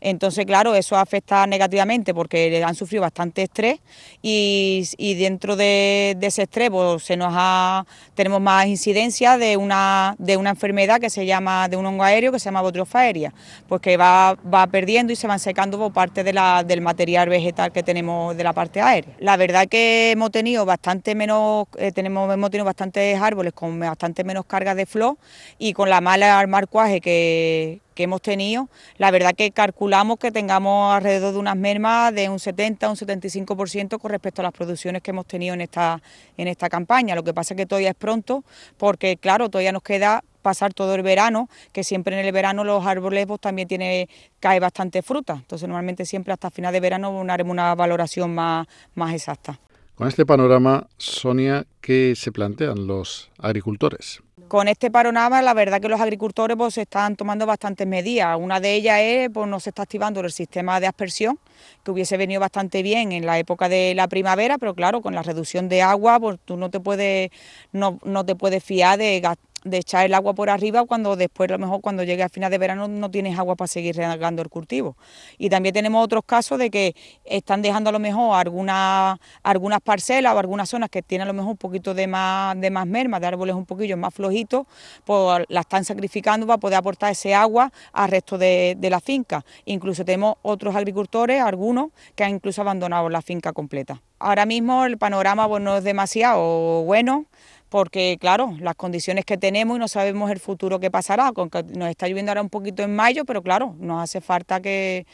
Entonces, 0.00 0.46
claro, 0.46 0.74
eso 0.74 0.96
afecta 0.96 1.46
negativamente 1.46 2.14
porque 2.14 2.62
han 2.64 2.74
sufrido 2.74 3.02
bastante 3.02 3.42
estrés 3.42 3.80
y, 4.22 5.14
dentro 5.18 5.56
de, 5.56 6.16
ese 6.20 6.42
estrés 6.42 6.70
pues, 6.70 7.02
se 7.02 7.16
nos 7.16 7.32
ha, 7.36 7.84
tenemos 8.14 8.40
más 8.40 8.66
incidencia 8.66 9.36
de 9.36 9.56
una, 9.56 10.14
de 10.18 10.36
una 10.36 10.50
enfermedad 10.50 11.00
que 11.00 11.10
se 11.10 11.26
llama, 11.26 11.68
de 11.68 11.76
un 11.76 11.86
hongo 11.86 12.04
aéreo 12.04 12.32
que 12.32 12.38
se 12.38 12.46
llama 12.46 12.62
botriofa 12.62 13.00
aérea, 13.00 13.32
pues 13.68 13.80
que 13.80 13.96
va, 13.96 14.36
perdiendo 14.70 15.12
y 15.12 15.16
se 15.16 15.26
van 15.26 15.38
secando 15.38 15.78
por 15.78 15.92
parte 15.92 16.24
del 16.24 16.80
material 16.80 17.28
vegetal 17.28 17.72
que 17.72 17.82
tenemos 17.82 18.36
de 18.36 18.44
la 18.44 18.52
parte 18.52 18.80
aérea. 18.80 19.14
La 19.18 19.36
verdad 19.36 19.66
que 19.68 20.12
hemos 20.12 20.30
tenido 20.30 20.64
bastante 20.64 21.14
menos, 21.14 21.66
eh, 21.76 21.92
tenemos, 21.92 22.32
hemos 22.32 22.50
tenido 22.50 22.64
bastantes 22.64 23.20
árboles 23.20 23.52
con 23.52 23.78
bastante 23.80 24.24
menos 24.24 24.44
carga 24.46 24.74
de 24.74 24.86
flor 24.86 25.16
y 25.58 25.72
con 25.72 25.90
la 25.90 26.00
mala 26.00 26.46
marcuaje 26.46 27.00
que 27.00 27.80
hemos 27.96 28.22
tenido, 28.22 28.68
la 28.98 29.10
verdad 29.10 29.34
que 29.34 29.50
calculamos 29.50 30.18
que 30.18 30.32
tengamos 30.32 30.94
alrededor 30.94 31.32
de 31.32 31.38
unas 31.38 31.56
mermas 31.56 32.14
de 32.14 32.28
un 32.28 32.38
70 32.38 32.86
a 32.86 32.90
un 32.90 32.96
75% 32.96 33.98
con 33.98 34.10
respecto 34.10 34.42
a 34.42 34.44
las 34.44 34.52
producciones 34.52 35.02
que 35.02 35.10
hemos 35.10 35.26
tenido 35.26 35.54
en 35.54 35.60
esta, 35.60 36.00
en 36.36 36.48
esta 36.48 36.68
campaña. 36.68 37.14
Lo 37.14 37.22
que 37.22 37.34
pasa 37.34 37.54
es 37.54 37.58
que 37.58 37.66
todavía 37.66 37.90
es 37.90 37.96
pronto 37.96 38.44
porque, 38.78 39.16
claro, 39.16 39.48
todavía 39.48 39.72
nos 39.72 39.82
queda 39.82 40.24
pasar 40.40 40.72
todo 40.72 40.94
el 40.94 41.02
verano, 41.02 41.48
que 41.72 41.84
siempre 41.84 42.18
en 42.18 42.24
el 42.24 42.32
verano 42.32 42.64
los 42.64 42.84
árboles 42.86 43.26
pues, 43.26 43.40
también 43.40 43.68
tiene, 43.68 44.08
cae 44.40 44.58
bastante 44.60 45.02
fruta. 45.02 45.34
Entonces 45.34 45.68
normalmente 45.68 46.06
siempre 46.06 46.32
hasta 46.32 46.50
final 46.50 46.72
de 46.72 46.80
verano 46.80 47.24
haremos 47.28 47.52
una 47.52 47.74
valoración 47.74 48.34
más, 48.34 48.66
más 48.94 49.14
exacta. 49.14 49.60
Con 49.94 50.08
este 50.08 50.24
panorama, 50.24 50.86
Sonia, 50.96 51.66
¿qué 51.82 52.14
se 52.16 52.32
plantean 52.32 52.86
los 52.86 53.30
agricultores? 53.38 54.22
Con 54.50 54.66
este 54.66 54.90
panorama, 54.90 55.42
la 55.42 55.54
verdad 55.54 55.80
que 55.80 55.88
los 55.88 56.00
agricultores 56.00 56.56
pues, 56.56 56.76
están 56.76 57.14
tomando 57.14 57.46
bastantes 57.46 57.86
medidas. 57.86 58.36
Una 58.36 58.58
de 58.58 58.74
ellas 58.74 58.98
es, 59.00 59.30
pues 59.30 59.46
no 59.46 59.60
se 59.60 59.70
está 59.70 59.82
activando 59.82 60.18
el 60.22 60.32
sistema 60.32 60.80
de 60.80 60.88
aspersión, 60.88 61.38
que 61.84 61.92
hubiese 61.92 62.16
venido 62.16 62.40
bastante 62.40 62.82
bien 62.82 63.12
en 63.12 63.26
la 63.26 63.38
época 63.38 63.68
de 63.68 63.94
la 63.94 64.08
primavera, 64.08 64.58
pero 64.58 64.74
claro, 64.74 65.02
con 65.02 65.14
la 65.14 65.22
reducción 65.22 65.68
de 65.68 65.82
agua, 65.82 66.18
pues 66.18 66.40
tú 66.44 66.56
no 66.56 66.68
te 66.68 66.80
puedes, 66.80 67.30
no, 67.70 68.00
no 68.02 68.26
te 68.26 68.34
puedes 68.34 68.64
fiar 68.64 68.98
de, 68.98 69.22
de 69.64 69.78
echar 69.78 70.06
el 70.06 70.14
agua 70.14 70.34
por 70.34 70.50
arriba 70.50 70.84
cuando 70.84 71.16
después 71.16 71.50
a 71.50 71.54
lo 71.54 71.58
mejor 71.58 71.80
cuando 71.80 72.02
llegue 72.02 72.22
a 72.22 72.28
final 72.28 72.50
de 72.50 72.58
verano 72.58 72.88
no 72.88 73.10
tienes 73.10 73.38
agua 73.38 73.56
para 73.56 73.68
seguir 73.68 73.96
regando 73.96 74.42
el 74.42 74.48
cultivo. 74.48 74.96
Y 75.38 75.50
también 75.50 75.72
tenemos 75.72 76.04
otros 76.04 76.24
casos 76.24 76.58
de 76.58 76.70
que 76.70 76.94
están 77.24 77.62
dejando 77.62 77.90
a 77.90 77.92
lo 77.92 77.98
mejor 77.98 78.36
algunas 78.36 79.18
algunas 79.42 79.80
parcelas 79.80 80.34
o 80.34 80.38
algunas 80.38 80.68
zonas 80.68 80.90
que 80.90 81.02
tienen 81.02 81.28
a 81.28 81.32
lo 81.32 81.34
mejor 81.34 81.52
un 81.52 81.56
poquito 81.56 81.94
de 81.94 82.06
más 82.06 82.58
de 82.60 82.70
más 82.70 82.86
merma, 82.86 83.20
de 83.20 83.26
árboles 83.26 83.54
un 83.54 83.66
poquillo 83.66 83.96
más 83.96 84.14
flojitos, 84.14 84.66
pues 85.04 85.44
la 85.48 85.60
están 85.60 85.84
sacrificando 85.84 86.46
para 86.46 86.58
poder 86.58 86.78
aportar 86.78 87.12
ese 87.12 87.34
agua 87.34 87.72
al 87.92 88.10
resto 88.10 88.38
de, 88.38 88.76
de 88.78 88.90
la 88.90 89.00
finca. 89.00 89.44
Incluso 89.64 90.04
tenemos 90.04 90.36
otros 90.42 90.74
agricultores, 90.74 91.40
algunos, 91.42 91.90
que 92.14 92.24
han 92.24 92.30
incluso 92.30 92.62
abandonado 92.62 93.08
la 93.08 93.22
finca 93.22 93.52
completa. 93.52 94.00
Ahora 94.18 94.44
mismo 94.44 94.84
el 94.84 94.98
panorama 94.98 95.48
pues, 95.48 95.62
no 95.62 95.78
es 95.78 95.84
demasiado 95.84 96.82
bueno 96.84 97.26
porque 97.70 98.18
claro, 98.20 98.54
las 98.58 98.74
condiciones 98.74 99.24
que 99.24 99.38
tenemos 99.38 99.76
y 99.76 99.80
no 99.80 99.88
sabemos 99.88 100.30
el 100.30 100.40
futuro 100.40 100.78
que 100.80 100.90
pasará, 100.90 101.32
con 101.32 101.48
que 101.48 101.62
nos 101.62 101.88
está 101.88 102.08
lloviendo 102.08 102.32
ahora 102.32 102.42
un 102.42 102.50
poquito 102.50 102.82
en 102.82 102.94
mayo, 102.94 103.24
pero 103.24 103.42
claro, 103.42 103.74
nos 103.78 104.02
hace 104.02 104.20
falta 104.20 104.60
que, 104.60 105.06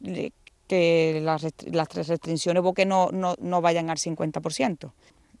las, 0.00 1.42
restricciones 1.94 2.62
porque 2.62 2.86
no, 2.86 3.10
no, 3.10 3.60
vayan 3.60 3.90
al 3.90 3.98
50%. 3.98 4.92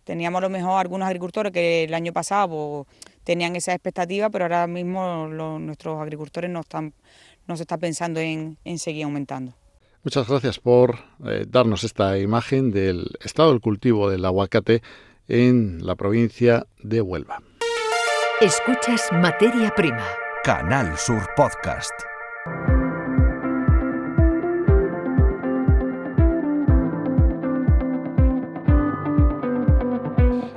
Teníamos 0.04 0.38
a 0.38 0.42
lo 0.42 0.50
mejor 0.50 0.80
algunos 0.80 1.06
agricultores 1.06 1.52
que 1.52 1.84
el 1.84 1.94
año 1.94 2.12
pasado 2.12 2.48
pues, 2.48 3.14
tenían 3.22 3.54
esa 3.54 3.72
expectativa, 3.72 4.30
pero 4.30 4.46
ahora 4.46 4.66
mismo 4.66 5.28
nuestros 5.28 6.00
agricultores 6.00 6.50
no 6.50 6.60
están 6.60 6.92
no 7.46 7.56
se 7.56 7.62
está 7.62 7.78
pensando 7.78 8.20
en, 8.20 8.56
seguir 8.78 9.04
aumentando. 9.04 9.52
Muchas 10.04 10.28
gracias 10.28 10.58
por 10.58 10.98
eh, 11.24 11.44
darnos 11.48 11.84
esta 11.84 12.18
imagen 12.18 12.72
del 12.72 13.06
estado 13.24 13.50
del 13.50 13.60
cultivo 13.60 14.10
del 14.10 14.24
aguacate 14.24 14.82
en 15.28 15.84
la 15.84 15.94
provincia 15.94 16.66
de 16.82 17.00
Huelva. 17.00 17.42
Escuchas 18.40 19.08
Materia 19.12 19.72
Prima. 19.76 20.04
Canal 20.44 20.96
Sur 20.98 21.22
Podcast. 21.36 21.92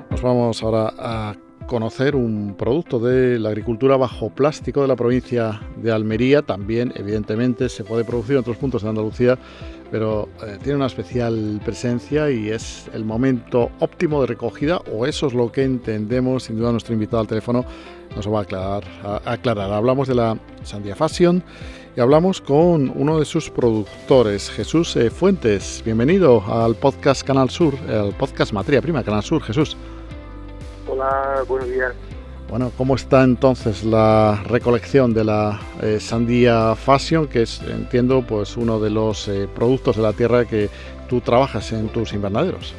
Nos 0.09 0.21
vamos 0.21 0.63
ahora 0.63 0.91
a 0.97 1.35
conocer 1.67 2.15
un 2.15 2.55
producto 2.57 2.99
de 2.99 3.37
la 3.37 3.49
agricultura 3.49 3.97
bajo 3.97 4.29
plástico 4.29 4.81
de 4.81 4.87
la 4.87 4.95
provincia 4.95 5.61
de 5.85 5.91
Almería. 5.91 6.41
También, 6.41 6.91
evidentemente, 6.95 7.69
se 7.69 7.83
puede 7.83 8.03
producir 8.03 8.33
en 8.33 8.39
otros 8.39 8.57
puntos 8.57 8.83
de 8.83 8.89
Andalucía, 8.89 9.37
pero 9.91 10.27
eh, 10.45 10.57
tiene 10.61 10.77
una 10.77 10.87
especial 10.87 11.61
presencia 11.63 12.29
y 12.29 12.49
es 12.49 12.89
el 12.93 13.05
momento 13.05 13.71
óptimo 13.79 14.19
de 14.21 14.27
recogida, 14.27 14.81
o 14.91 15.05
eso 15.05 15.27
es 15.27 15.33
lo 15.33 15.51
que 15.51 15.63
entendemos. 15.63 16.43
Sin 16.43 16.57
duda, 16.57 16.71
nuestro 16.71 16.93
invitado 16.93 17.21
al 17.21 17.27
teléfono 17.27 17.63
nos 18.15 18.27
va 18.27 18.39
a 18.39 18.41
aclarar. 18.41 18.83
A 19.03 19.21
aclarar. 19.25 19.71
Hablamos 19.71 20.07
de 20.07 20.15
la 20.15 20.37
Sandía 20.63 20.95
Fashion 20.95 21.43
y 21.95 22.01
hablamos 22.01 22.41
con 22.41 22.91
uno 22.93 23.19
de 23.19 23.25
sus 23.25 23.49
productores, 23.49 24.49
Jesús 24.49 24.95
eh, 24.97 25.09
Fuentes. 25.09 25.81
Bienvenido 25.85 26.43
al 26.47 26.75
podcast 26.75 27.25
Canal 27.25 27.49
Sur, 27.49 27.75
al 27.87 28.13
podcast 28.15 28.51
Materia 28.51 28.81
Prima 28.81 29.03
Canal 29.03 29.23
Sur, 29.23 29.41
Jesús. 29.43 29.77
Hola, 30.87 31.43
buenos 31.47 31.69
días. 31.69 31.93
Bueno, 32.49 32.71
¿cómo 32.77 32.95
está 32.95 33.23
entonces 33.23 33.83
la 33.83 34.41
recolección 34.47 35.13
de 35.13 35.23
la 35.23 35.59
eh, 35.81 35.99
sandía 35.99 36.75
Fashion, 36.75 37.27
que 37.27 37.41
es, 37.41 37.61
entiendo, 37.67 38.23
pues 38.27 38.55
uno 38.55 38.79
de 38.79 38.91
los 38.91 39.27
eh, 39.27 39.47
productos 39.53 39.97
de 39.97 40.03
la 40.03 40.13
tierra 40.13 40.45
que 40.45 40.69
tú 41.09 41.21
trabajas 41.21 41.73
en 41.73 41.89
tus 41.89 42.13
invernaderos? 42.13 42.75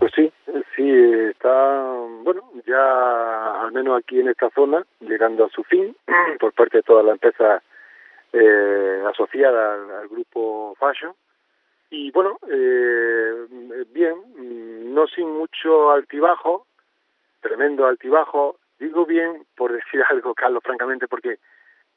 Pues 0.00 0.12
sí, 0.14 0.32
sí, 0.74 0.90
está, 1.30 1.82
bueno, 2.24 2.50
ya 2.66 3.62
al 3.62 3.72
menos 3.72 3.96
aquí 3.98 4.18
en 4.18 4.28
esta 4.28 4.50
zona, 4.50 4.84
llegando 5.00 5.44
a 5.44 5.50
su 5.50 5.62
fin 5.64 5.96
por 6.40 6.52
parte 6.52 6.78
de 6.78 6.82
toda 6.82 7.04
la 7.04 7.12
empresa 7.12 7.62
eh, 8.32 9.02
asociada 9.08 10.00
al, 10.00 10.08
grupo 10.08 10.74
Fashion. 10.78 11.12
Y 11.90 12.10
bueno, 12.10 12.38
eh, 12.48 13.46
bien, 13.92 14.94
no 14.94 15.06
sin 15.08 15.30
mucho 15.30 15.90
altibajo, 15.90 16.66
tremendo 17.40 17.86
altibajo. 17.86 18.59
Digo 18.80 19.06
bien 19.06 19.46
por 19.56 19.72
decir 19.72 20.02
algo, 20.08 20.34
Carlos, 20.34 20.62
francamente, 20.64 21.06
porque 21.06 21.38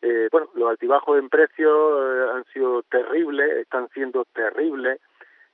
eh, 0.02 0.28
bueno, 0.32 0.50
los 0.54 0.70
altibajos 0.70 1.18
en 1.18 1.30
precio 1.30 2.34
han 2.34 2.44
sido 2.54 2.84
terribles, 2.84 3.58
están 3.58 3.88
siendo 3.90 4.26
terribles, 4.26 5.00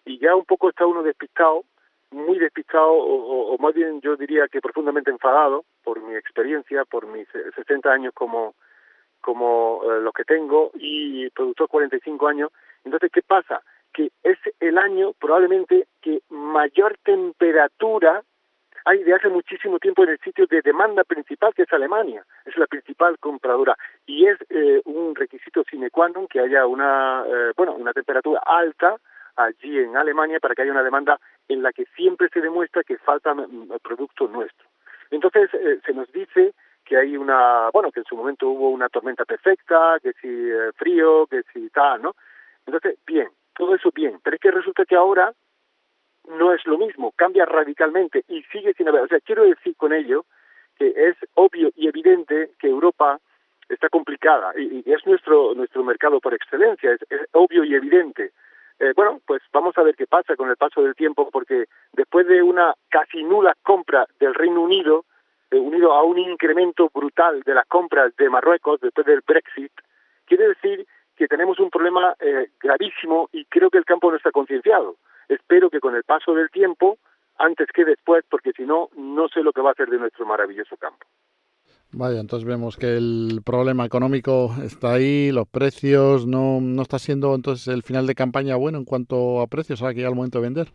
y 0.06 0.18
ya 0.18 0.36
un 0.36 0.46
poco 0.46 0.70
está 0.70 0.88
uno 0.88 1.04
despistado, 1.04 1.64
muy 2.12 2.40
despistado, 2.40 2.92
o, 2.92 3.56
más 3.60 3.76
bien 3.76 4.02
yo 4.02 4.16
diría 4.16 4.48
que 4.48 4.60
profundamente 4.60 5.12
enfadado 5.12 5.66
por 5.84 6.02
mi 6.02 6.16
experiencia, 6.16 6.84
por 6.86 7.06
mis 7.06 7.28
60 7.56 7.92
años 7.92 8.14
como 8.16 8.56
como 9.22 9.82
eh, 9.84 10.02
los 10.02 10.14
que 10.14 10.24
tengo 10.24 10.72
y 10.76 11.30
productor 11.32 11.68
45 11.68 12.28
años. 12.28 12.52
Entonces, 12.86 13.12
¿qué 13.12 13.22
pasa? 13.22 13.62
Que 13.94 14.12
es 14.24 14.38
el 14.62 14.78
año 14.78 15.12
probablemente 15.20 15.88
que 16.02 16.22
mayor 16.30 16.98
temperatura 17.04 18.24
hay 18.86 19.04
de 19.04 19.14
hace 19.14 19.30
muchísimo 19.30 19.80
tiempo 19.80 20.04
en 20.04 20.10
el 20.10 20.20
sitio 20.20 20.48
de 20.48 20.62
demanda 20.62 21.04
principal 21.04 21.54
que 21.54 21.64
es 21.64 21.74
Alemania, 21.74 22.24
es 22.46 22.58
la 22.58 22.68
principal 22.68 23.18
compradora 23.20 23.76
y 24.06 24.28
es 24.28 24.38
eh, 24.50 24.82
un 24.86 25.16
requisito 25.16 25.64
sine 25.70 25.90
qua 25.90 26.10
non 26.10 26.28
que 26.28 26.40
haya 26.40 26.66
una 26.66 27.24
eh, 27.28 27.54
bueno 27.56 27.74
una 27.74 27.94
temperatura 27.94 28.42
alta 28.46 28.96
allí 29.36 29.80
en 29.80 29.96
Alemania 29.96 30.40
para 30.40 30.56
que 30.56 30.64
haya 30.64 30.72
una 30.72 30.84
demanda 30.84 31.20
en 31.48 31.64
la 31.64 31.72
que 31.72 31.86
siempre 31.96 32.30
se 32.30 32.42
demuestra 32.42 32.84
que 32.84 32.98
falta 32.98 33.34
mm, 33.34 33.80
producto 33.82 34.28
nuestro. 34.28 34.68
Entonces 35.12 35.50
eh, 35.54 35.80
se 35.86 35.94
nos 35.94 36.12
dice 36.12 36.54
que 36.86 36.98
hay 36.98 37.16
una, 37.16 37.70
bueno, 37.72 37.92
que 37.92 38.00
en 38.00 38.06
su 38.06 38.16
momento 38.16 38.50
hubo 38.50 38.70
una 38.70 38.90
tormenta 38.90 39.24
perfecta, 39.24 39.98
que 40.02 40.14
si 40.14 40.28
eh, 40.28 40.72
frío, 40.76 41.28
que 41.28 41.44
si 41.54 41.70
tal, 41.70 42.02
¿no? 42.02 42.16
Entonces, 42.66 42.98
bien, 43.06 43.30
todo 43.56 43.76
eso 43.76 43.92
bien, 43.94 44.20
pero 44.24 44.36
es 44.36 44.42
que 44.42 44.52
resulta 44.52 44.86
que 44.86 44.96
ahora 44.96 45.32
no 46.30 46.54
es 46.54 46.66
lo 46.66 46.78
mismo, 46.78 47.12
cambia 47.16 47.46
radicalmente 47.46 48.24
y 48.28 48.44
sigue 48.44 48.74
sin 48.74 48.88
haber, 48.88 49.02
o 49.02 49.08
sea, 49.08 49.20
quiero 49.20 49.44
decir 49.44 49.76
con 49.76 49.94
ello 49.94 50.26
que 50.78 50.94
es 50.96 51.18
obvio 51.34 51.72
y 51.76 51.88
evidente 51.88 52.52
que 52.60 52.68
Europa 52.68 53.20
está 53.68 53.90
complicada 53.90 54.54
y, 54.58 54.84
es 54.92 55.06
nuestro 55.06 55.54
nuestro 55.54 55.84
mercado 55.84 56.20
por 56.20 56.34
excelencia, 56.34 56.94
es, 56.94 57.02
es 57.10 57.28
obvio 57.34 57.64
y 57.64 57.76
evidente. 57.76 58.32
Eh, 58.80 58.94
bueno, 58.96 59.20
pues 59.28 59.42
vamos 59.52 59.78
a 59.78 59.84
ver 59.84 59.96
qué 59.96 60.08
pasa 60.08 60.38
con 60.38 60.50
el 60.50 60.56
paso 60.56 60.82
del 60.82 60.96
tiempo, 60.96 61.30
porque 61.30 61.66
después 61.92 62.26
de 62.28 62.42
una 62.42 62.74
casi 62.90 63.24
nula 63.24 63.54
compra 63.62 64.06
del 64.20 64.34
Reino 64.34 64.62
Unido, 64.62 65.04
eh, 65.52 65.58
unido 65.58 65.92
a 65.92 66.04
un 66.04 66.18
incremento 66.18 66.90
brutal 66.94 67.42
de 67.42 67.54
las 67.54 67.68
compras 67.68 68.16
de 68.16 68.30
Marruecos 68.30 68.80
después 68.80 69.06
del 69.06 69.22
Brexit, 69.28 69.72
quiere 70.26 70.48
decir 70.48 70.88
que 71.18 71.28
tenemos 71.28 71.60
un 71.60 71.70
problema 71.70 72.16
eh, 72.22 72.52
gravísimo 72.62 73.28
y 73.34 73.44
creo 73.46 73.70
que 73.70 73.78
el 73.78 73.86
campo 73.86 74.10
no 74.10 74.16
está 74.16 74.32
concienciado. 74.32 74.96
Espero 75.30 75.70
que 75.70 75.80
con 75.80 75.96
el 75.96 76.04
paso 76.04 76.34
del 76.34 76.50
tiempo, 76.50 76.98
antes 77.38 77.68
que 77.74 77.86
después, 77.86 78.26
porque 78.30 78.52
si 78.52 78.64
no, 78.64 78.90
no 78.98 79.30
sé 79.30 79.42
lo 79.42 79.54
que 79.54 79.62
va 79.62 79.70
a 79.70 79.72
hacer 79.74 79.90
de 79.90 80.00
nuestro 80.00 80.26
maravilloso 80.26 80.76
campo. 80.76 81.06
Vaya, 81.92 82.20
entonces 82.20 82.48
vemos 82.48 82.78
que 82.78 82.98
el 82.98 83.42
problema 83.44 83.86
económico 83.86 84.52
está 84.64 84.94
ahí, 84.94 85.32
los 85.32 85.48
precios, 85.48 86.28
no, 86.28 86.60
no 86.62 86.82
está 86.82 87.00
siendo 87.00 87.34
entonces 87.34 87.68
el 87.68 87.82
final 87.82 88.06
de 88.06 88.14
campaña 88.14 88.56
bueno 88.58 88.78
en 88.78 88.86
cuanto 88.86 89.42
a 89.42 89.48
precios, 89.48 89.82
ahora 89.82 89.96
que 89.96 90.02
ya 90.02 90.08
al 90.08 90.16
momento 90.16 90.40
de 90.40 90.44
vender. 90.44 90.68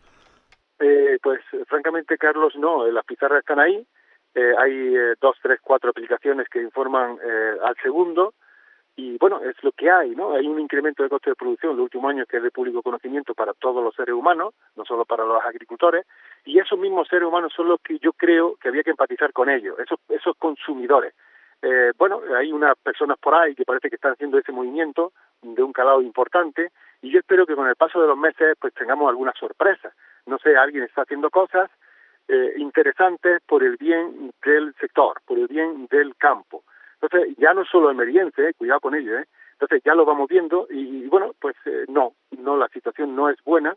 Eh, 0.80 1.18
pues 1.22 1.40
francamente, 1.68 2.18
Carlos, 2.18 2.54
no, 2.56 2.86
las 2.90 3.04
pizarras 3.04 3.40
están 3.40 3.60
ahí, 3.60 3.86
eh, 4.34 4.52
hay 4.58 4.72
eh, 4.72 5.14
dos, 5.20 5.36
tres, 5.40 5.60
cuatro 5.62 5.90
aplicaciones 5.90 6.48
que 6.48 6.60
informan 6.60 7.18
eh, 7.24 7.56
al 7.62 7.76
segundo 7.80 8.34
y 8.96 9.18
bueno, 9.18 9.40
es 9.42 9.56
lo 9.64 9.72
que 9.72 9.90
hay, 9.90 10.14
¿no? 10.14 10.34
Hay 10.34 10.46
un 10.46 10.60
incremento 10.60 11.02
de 11.02 11.08
coste 11.08 11.30
de 11.30 11.36
producción 11.36 11.72
en 11.72 11.78
los 11.78 11.84
últimos 11.84 12.10
años 12.10 12.28
que 12.28 12.36
es 12.36 12.42
de 12.42 12.50
público 12.50 12.82
conocimiento 12.82 13.34
para 13.34 13.52
todos 13.52 13.82
los 13.82 13.94
seres 13.94 14.14
humanos, 14.14 14.54
no 14.76 14.84
solo 14.84 15.04
para 15.04 15.24
los 15.24 15.42
agricultores, 15.42 16.06
y 16.44 16.58
esos 16.58 16.78
mismos 16.78 17.08
seres 17.08 17.26
humanos 17.26 17.52
son 17.54 17.68
los 17.68 17.80
que 17.80 17.98
yo 17.98 18.12
creo 18.12 18.56
que 18.56 18.68
había 18.68 18.84
que 18.84 18.90
empatizar 18.90 19.32
con 19.32 19.50
ellos, 19.50 19.78
esos, 19.80 19.98
esos 20.08 20.36
consumidores. 20.36 21.14
Eh, 21.62 21.92
bueno, 21.96 22.20
hay 22.36 22.52
unas 22.52 22.76
personas 22.76 23.18
por 23.18 23.34
ahí 23.34 23.54
que 23.54 23.64
parece 23.64 23.88
que 23.88 23.96
están 23.96 24.12
haciendo 24.12 24.38
ese 24.38 24.52
movimiento 24.52 25.12
de 25.42 25.62
un 25.62 25.72
calado 25.72 26.02
importante 26.02 26.70
y 27.02 27.10
yo 27.10 27.18
espero 27.18 27.46
que 27.46 27.56
con 27.56 27.66
el 27.66 27.74
paso 27.74 28.00
de 28.00 28.06
los 28.06 28.18
meses 28.18 28.54
pues 28.60 28.74
tengamos 28.74 29.08
alguna 29.08 29.32
sorpresa. 29.32 29.92
No 30.26 30.38
sé, 30.38 30.56
alguien 30.56 30.84
está 30.84 31.02
haciendo 31.02 31.30
cosas 31.30 31.70
eh, 32.28 32.54
interesantes 32.58 33.40
por 33.46 33.62
el 33.64 33.76
bien 33.76 34.32
del 34.44 34.74
sector, 34.80 35.20
por 35.26 35.38
el 35.38 35.46
bien 35.46 35.86
del 35.90 36.14
campo. 36.16 36.64
Entonces, 37.04 37.36
ya 37.38 37.52
no 37.52 37.64
solo 37.64 37.90
emergente, 37.90 38.48
eh, 38.48 38.54
cuidado 38.54 38.80
con 38.80 38.94
ello, 38.94 39.18
¿eh? 39.18 39.26
entonces 39.52 39.82
ya 39.84 39.94
lo 39.94 40.04
vamos 40.04 40.28
viendo 40.28 40.66
y, 40.70 41.06
bueno, 41.08 41.32
pues 41.38 41.54
eh, 41.66 41.84
no, 41.88 42.14
no, 42.38 42.56
la 42.56 42.68
situación 42.68 43.14
no 43.14 43.28
es 43.28 43.36
buena. 43.44 43.76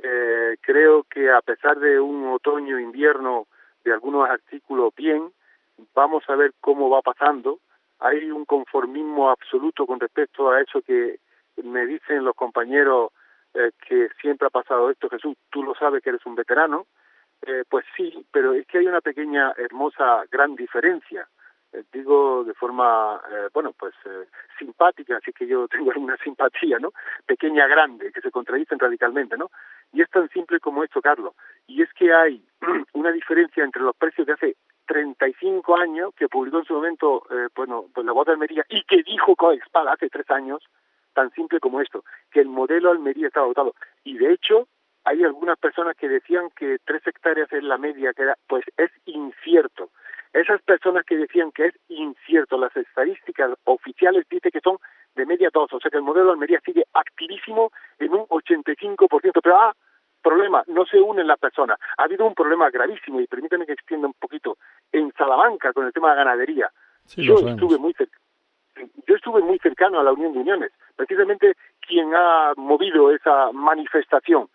Eh, 0.00 0.56
creo 0.60 1.04
que 1.04 1.30
a 1.30 1.40
pesar 1.40 1.78
de 1.78 1.98
un 1.98 2.26
otoño-invierno 2.28 3.46
de 3.84 3.92
algunos 3.92 4.28
artículos 4.28 4.94
bien, 4.96 5.32
vamos 5.94 6.22
a 6.28 6.36
ver 6.36 6.52
cómo 6.60 6.88
va 6.88 7.02
pasando. 7.02 7.58
Hay 7.98 8.30
un 8.30 8.44
conformismo 8.44 9.30
absoluto 9.30 9.84
con 9.84 9.98
respecto 9.98 10.50
a 10.50 10.60
eso 10.60 10.82
que 10.82 11.18
me 11.62 11.84
dicen 11.86 12.24
los 12.24 12.34
compañeros 12.34 13.10
eh, 13.54 13.72
que 13.86 14.08
siempre 14.20 14.46
ha 14.46 14.50
pasado 14.50 14.90
esto, 14.90 15.08
Jesús, 15.10 15.36
tú 15.50 15.62
lo 15.62 15.74
sabes 15.74 16.02
que 16.02 16.10
eres 16.10 16.24
un 16.24 16.36
veterano, 16.36 16.86
eh, 17.42 17.64
pues 17.68 17.84
sí, 17.96 18.24
pero 18.32 18.54
es 18.54 18.66
que 18.66 18.78
hay 18.78 18.86
una 18.86 19.00
pequeña, 19.00 19.52
hermosa, 19.56 20.24
gran 20.30 20.54
diferencia. 20.54 21.28
Eh, 21.72 21.84
digo 21.92 22.44
de 22.44 22.54
forma, 22.54 23.20
eh, 23.30 23.48
bueno, 23.52 23.72
pues 23.78 23.94
eh, 24.04 24.26
simpática, 24.58 25.16
así 25.16 25.32
que 25.32 25.46
yo 25.46 25.66
tengo 25.68 25.90
alguna 25.90 26.16
simpatía, 26.18 26.78
¿no? 26.78 26.92
Pequeña, 27.26 27.66
grande, 27.66 28.12
que 28.12 28.20
se 28.20 28.30
contradicen 28.30 28.78
radicalmente, 28.78 29.36
¿no? 29.36 29.50
Y 29.92 30.02
es 30.02 30.10
tan 30.10 30.28
simple 30.30 30.60
como 30.60 30.84
esto, 30.84 31.00
Carlos. 31.00 31.34
Y 31.66 31.82
es 31.82 31.92
que 31.94 32.12
hay 32.12 32.44
una 32.94 33.12
diferencia 33.12 33.64
entre 33.64 33.82
los 33.82 33.96
precios 33.96 34.26
de 34.26 34.32
hace 34.34 34.56
35 34.86 35.76
años, 35.76 36.14
que 36.14 36.28
publicó 36.28 36.58
en 36.58 36.64
su 36.64 36.74
momento, 36.74 37.22
eh, 37.30 37.48
bueno, 37.54 37.86
pues 37.94 38.04
la 38.04 38.12
voz 38.12 38.26
de 38.26 38.32
Almería, 38.32 38.64
y 38.68 38.82
que 38.84 39.02
dijo 39.02 39.36
Coexpal 39.36 39.88
hace 39.88 40.08
tres 40.08 40.28
años, 40.30 40.62
tan 41.14 41.30
simple 41.32 41.60
como 41.60 41.80
esto, 41.80 42.04
que 42.30 42.40
el 42.40 42.48
modelo 42.48 42.90
Almería 42.90 43.28
estaba 43.28 43.46
dotado. 43.46 43.74
Y 44.04 44.18
de 44.18 44.32
hecho, 44.32 44.68
hay 45.04 45.24
algunas 45.24 45.58
personas 45.58 45.96
que 45.96 46.08
decían 46.08 46.50
que 46.56 46.78
tres 46.84 47.06
hectáreas 47.06 47.52
es 47.52 47.62
la 47.62 47.78
media, 47.78 48.12
que 48.12 48.22
era, 48.22 48.36
pues 48.46 48.64
es 48.76 48.90
incierto. 49.06 49.90
Esas 50.32 50.62
personas 50.62 51.04
que 51.04 51.16
decían 51.16 51.52
que 51.52 51.66
es 51.66 51.74
incierto, 51.88 52.56
las 52.56 52.74
estadísticas 52.76 53.50
oficiales 53.64 54.26
dicen 54.30 54.50
que 54.50 54.60
son 54.60 54.78
de 55.14 55.26
media 55.26 55.50
dos, 55.52 55.72
o 55.72 55.78
sea 55.78 55.90
que 55.90 55.98
el 55.98 56.02
modelo 56.02 56.26
de 56.26 56.32
Almería 56.32 56.60
sigue 56.64 56.84
activísimo 56.94 57.70
en 57.98 58.12
un 58.14 58.26
85%, 58.26 59.40
pero 59.42 59.56
ah, 59.60 59.74
problema, 60.22 60.62
no 60.68 60.86
se 60.86 60.98
unen 60.98 61.26
las 61.26 61.38
personas. 61.38 61.78
Ha 61.98 62.04
habido 62.04 62.26
un 62.26 62.34
problema 62.34 62.70
gravísimo, 62.70 63.20
y 63.20 63.26
permítanme 63.26 63.66
que 63.66 63.72
extienda 63.72 64.06
un 64.06 64.14
poquito, 64.14 64.56
en 64.90 65.12
Salamanca 65.18 65.72
con 65.72 65.86
el 65.86 65.92
tema 65.92 66.10
de 66.10 66.16
ganadería. 66.16 66.70
Sí, 67.04 67.24
yo 67.24 67.34
estuve 67.34 67.78
muy 67.78 67.92
cerca 67.92 68.18
yo 69.06 69.16
estuve 69.16 69.42
muy 69.42 69.58
cercano 69.58 70.00
a 70.00 70.02
la 70.02 70.12
Unión 70.12 70.32
de 70.32 70.38
Uniones, 70.38 70.72
precisamente 70.96 71.56
quien 71.86 72.14
ha 72.14 72.54
movido 72.56 73.12
esa 73.12 73.52
manifestación 73.52 74.48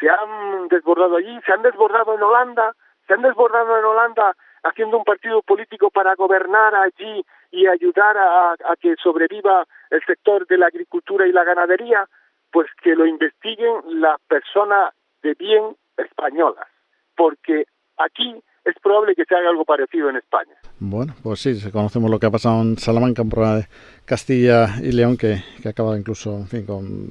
se 0.00 0.08
han 0.10 0.68
desbordado 0.68 1.16
allí, 1.16 1.40
se 1.46 1.52
han 1.52 1.62
desbordado 1.62 2.14
en 2.14 2.22
Holanda, 2.22 2.74
se 3.06 3.14
han 3.14 3.22
desbordado 3.22 3.78
en 3.78 3.84
Holanda 3.84 4.36
haciendo 4.64 4.98
un 4.98 5.04
partido 5.04 5.42
político 5.42 5.90
para 5.90 6.14
gobernar 6.14 6.74
allí 6.74 7.24
y 7.50 7.66
ayudar 7.66 8.16
a, 8.16 8.56
que 8.80 8.96
sobreviva 8.96 9.64
el 9.90 10.02
sector 10.04 10.46
de 10.46 10.58
la 10.58 10.66
agricultura 10.66 11.26
y 11.26 11.32
la 11.32 11.44
ganadería, 11.44 12.08
pues 12.50 12.68
que 12.82 12.96
lo 12.96 13.06
investiguen 13.06 14.00
las 14.00 14.20
personas 14.22 14.92
de 15.22 15.34
bien 15.34 15.76
españolas, 15.96 16.66
porque 17.14 17.66
aquí 17.98 18.42
es 18.64 18.74
probable 18.82 19.14
que 19.14 19.24
se 19.24 19.34
haga 19.36 19.50
algo 19.50 19.64
parecido 19.64 20.08
en 20.08 20.16
España. 20.16 20.54
Bueno, 20.86 21.14
pues 21.22 21.40
sí, 21.40 21.58
conocemos 21.72 22.10
lo 22.10 22.20
que 22.20 22.26
ha 22.26 22.30
pasado 22.30 22.60
en 22.60 22.76
Salamanca, 22.76 23.24
programa 23.24 23.56
de 23.56 23.68
Castilla 24.04 24.76
y 24.82 24.92
León 24.92 25.16
que, 25.16 25.42
que 25.62 25.70
acaba 25.70 25.98
incluso 25.98 26.36
en 26.36 26.46
fin, 26.46 26.66
con 26.66 27.08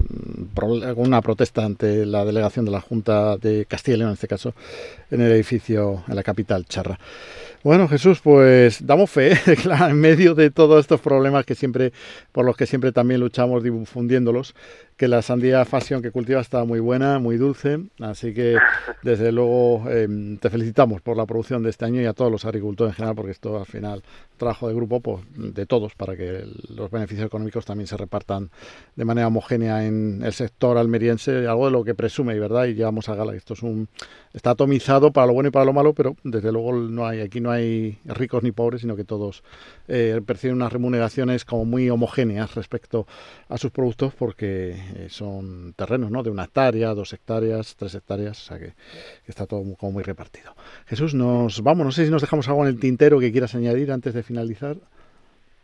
alguna 0.84 1.22
protesta 1.24 1.66
ante 1.66 2.06
la 2.06 2.24
delegación 2.24 2.66
de 2.66 2.72
la 2.72 2.82
Junta 2.82 3.36
de 3.38 3.66
Castilla 3.66 3.96
y 3.96 3.98
León, 3.98 4.10
en 4.12 4.14
este 4.14 4.28
caso, 4.28 4.54
en 5.10 5.22
el 5.22 5.32
edificio 5.32 6.04
en 6.08 6.16
la 6.16 6.22
capital, 6.22 6.66
Charra. 6.66 7.00
Bueno, 7.64 7.88
Jesús, 7.88 8.20
pues 8.22 8.86
damos 8.86 9.10
fe, 9.10 9.40
claro, 9.64 9.88
en 9.88 9.98
medio 9.98 10.36
de 10.36 10.52
todos 10.52 10.82
estos 10.82 11.00
problemas 11.00 11.46
que 11.46 11.56
siempre, 11.56 11.94
por 12.34 12.44
los 12.44 12.58
que 12.58 12.66
siempre 12.66 12.92
también 12.92 13.22
luchamos 13.22 13.64
difundiéndolos, 13.64 14.54
que 14.98 15.08
la 15.08 15.22
sandía 15.22 15.64
Fashion 15.64 16.02
que 16.02 16.12
cultiva 16.12 16.42
está 16.42 16.66
muy 16.66 16.82
buena, 16.82 17.20
muy 17.20 17.38
dulce, 17.38 17.80
así 18.02 18.34
que 18.34 18.58
desde 19.02 19.32
luego 19.32 19.90
em, 19.90 20.38
te 20.40 20.50
felicitamos 20.50 21.02
por 21.02 21.16
la 21.16 21.26
producción 21.26 21.64
de 21.64 21.70
este 21.70 21.86
año 21.86 22.02
y 22.02 22.06
a 22.06 22.12
todos 22.12 22.30
los 22.30 22.44
agricultores 22.44 22.92
en 22.92 22.96
general, 22.98 23.16
porque 23.16 23.32
esto 23.32 23.63
al 23.64 23.72
final 23.72 24.04
trabajo 24.38 24.68
de 24.68 24.74
grupo 24.74 25.00
pues, 25.00 25.24
de 25.36 25.66
todos 25.66 25.96
para 25.96 26.18
que 26.18 26.46
los 26.70 26.92
beneficios 26.92 27.26
económicos 27.28 27.66
también 27.66 27.88
se 27.88 27.98
repartan 27.98 28.50
de 28.96 29.06
manera 29.06 29.28
homogénea 29.28 29.86
en 29.86 30.22
el 30.24 30.34
sector 30.34 30.78
almeriense, 30.78 31.48
algo 31.48 31.66
de 31.66 31.72
lo 31.72 31.84
que 31.84 31.96
presume, 31.96 32.38
¿verdad? 32.40 32.66
Y 32.66 32.74
llevamos 32.74 33.10
a 33.10 33.16
gala. 33.16 33.36
Esto 33.36 33.54
es 33.54 33.64
un 33.64 33.88
está 34.34 34.52
atomizado 34.52 35.12
para 35.12 35.28
lo 35.28 35.34
bueno 35.34 35.50
y 35.50 35.52
para 35.52 35.66
lo 35.66 35.74
malo, 35.74 35.94
pero 35.94 36.16
desde 36.24 36.52
luego 36.52 36.74
no 36.74 37.06
hay 37.06 37.22
aquí 37.22 37.40
no 37.40 37.52
hay 37.52 38.00
ricos 38.06 38.44
ni 38.44 38.52
pobres, 38.52 38.82
sino 38.82 38.96
que 38.96 39.04
todos 39.04 39.44
eh, 39.88 40.22
perciben 40.26 40.56
unas 40.56 40.74
remuneraciones 40.74 41.46
como 41.46 41.66
muy 41.66 41.90
homogéneas 41.90 42.56
respecto 42.56 43.08
a 43.50 43.58
sus 43.58 43.72
productos 43.72 44.14
porque 44.14 44.76
eh, 44.96 45.08
son 45.10 45.74
terrenos, 45.76 46.12
¿no? 46.12 46.24
De 46.24 46.30
una 46.30 46.46
hectárea, 46.46 46.94
dos 46.94 47.14
hectáreas, 47.14 47.76
tres 47.78 47.96
hectáreas, 47.96 48.42
o 48.42 48.46
sea 48.46 48.60
que, 48.60 48.74
está 49.28 49.46
todo 49.46 49.64
como 49.76 49.92
muy 49.94 50.04
repartido. 50.04 50.56
Jesús, 50.86 51.14
nos 51.14 51.62
vamos, 51.62 51.86
no 51.86 51.92
sé 51.92 52.06
si 52.06 52.12
nos 52.12 52.22
dejamos 52.22 52.48
algo 52.48 52.64
en 52.64 52.70
el 52.70 52.80
tintero 52.80 53.20
que 53.20 53.32
quieras 53.32 53.43
añadir 53.56 53.92
antes 53.92 54.14
de 54.14 54.24
finalizar. 54.24 54.76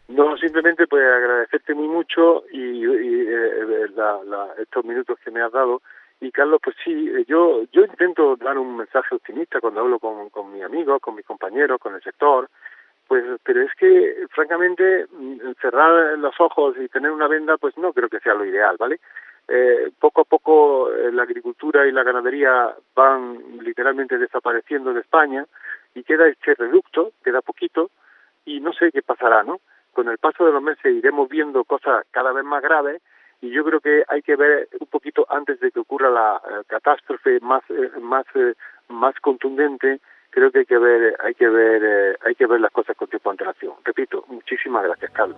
No, 0.07 0.35
simplemente 0.37 0.87
pues 0.87 1.03
agradecerte 1.03 1.75
muy 1.75 1.87
mucho 1.87 2.43
y, 2.51 2.83
eh, 2.85 3.85
estos 4.57 4.83
minutos 4.83 5.19
que 5.23 5.31
me 5.31 5.41
has 5.41 5.51
dado. 5.51 5.81
Y 6.19 6.31
Carlos, 6.31 6.59
pues 6.63 6.75
sí, 6.83 7.09
eh, 7.09 7.25
yo 7.27 7.63
yo 7.71 7.85
intento 7.85 8.35
dar 8.35 8.57
un 8.57 8.75
mensaje 8.75 9.15
optimista 9.15 9.61
cuando 9.61 9.81
hablo 9.81 9.99
con, 9.99 10.29
con 10.29 10.51
mis 10.51 10.63
amigos, 10.63 10.99
con 10.99 11.15
mis 11.15 11.25
compañeros, 11.25 11.79
con 11.79 11.93
el 11.93 12.01
sector, 12.01 12.49
pues 13.07 13.23
pero 13.43 13.61
es 13.61 13.71
que 13.75 14.25
francamente 14.31 15.05
mm, 15.11 15.53
cerrar 15.61 16.17
los 16.17 16.33
ojos 16.39 16.75
y 16.79 16.87
tener 16.89 17.11
una 17.11 17.27
venda 17.27 17.57
pues 17.57 17.77
no 17.77 17.93
creo 17.93 18.09
que 18.09 18.19
sea 18.19 18.33
lo 18.33 18.45
ideal, 18.45 18.77
¿vale? 18.77 18.99
Eh, 19.47 19.91
poco 19.99 20.21
a 20.21 20.25
poco 20.25 20.93
eh, 20.93 21.11
la 21.11 21.23
agricultura 21.23 21.87
y 21.87 21.91
la 21.91 22.03
ganadería 22.03 22.75
van 22.95 23.39
literalmente 23.63 24.19
desapareciendo 24.19 24.93
de 24.93 25.01
España 25.01 25.43
y 25.95 26.03
queda 26.03 26.27
este 26.27 26.55
reducto, 26.55 27.11
queda 27.23 27.41
poquito 27.41 27.89
y 28.45 28.59
no 28.59 28.73
sé 28.73 28.91
qué 28.91 29.01
pasará, 29.01 29.43
¿no? 29.43 29.59
Con 29.93 30.07
el 30.09 30.17
paso 30.17 30.45
de 30.45 30.51
los 30.51 30.61
meses 30.61 30.85
iremos 30.85 31.29
viendo 31.29 31.63
cosas 31.63 32.05
cada 32.11 32.31
vez 32.31 32.43
más 32.43 32.61
graves 32.61 33.01
y 33.41 33.49
yo 33.51 33.63
creo 33.63 33.79
que 33.79 34.03
hay 34.07 34.21
que 34.21 34.35
ver 34.35 34.67
un 34.79 34.87
poquito 34.87 35.25
antes 35.29 35.59
de 35.59 35.71
que 35.71 35.79
ocurra 35.79 36.09
la 36.09 36.41
eh, 36.43 36.63
catástrofe 36.67 37.39
más 37.39 37.63
eh, 37.69 37.91
más 38.01 38.25
eh, 38.35 38.53
más 38.89 39.15
contundente 39.21 40.01
creo 40.29 40.51
que 40.51 40.59
hay 40.59 40.65
que 40.65 40.77
ver 40.77 41.15
hay 41.19 41.33
que 41.33 41.47
ver 41.47 42.19
hay 42.21 42.35
que 42.35 42.45
ver 42.45 42.59
las 42.59 42.71
cosas 42.71 42.95
con 42.97 43.07
tiempo 43.07 43.29
de 43.29 43.33
antelación. 43.33 43.73
Repito 43.83 44.25
muchísimas 44.27 44.83
gracias 44.83 45.11
Carlos. 45.11 45.37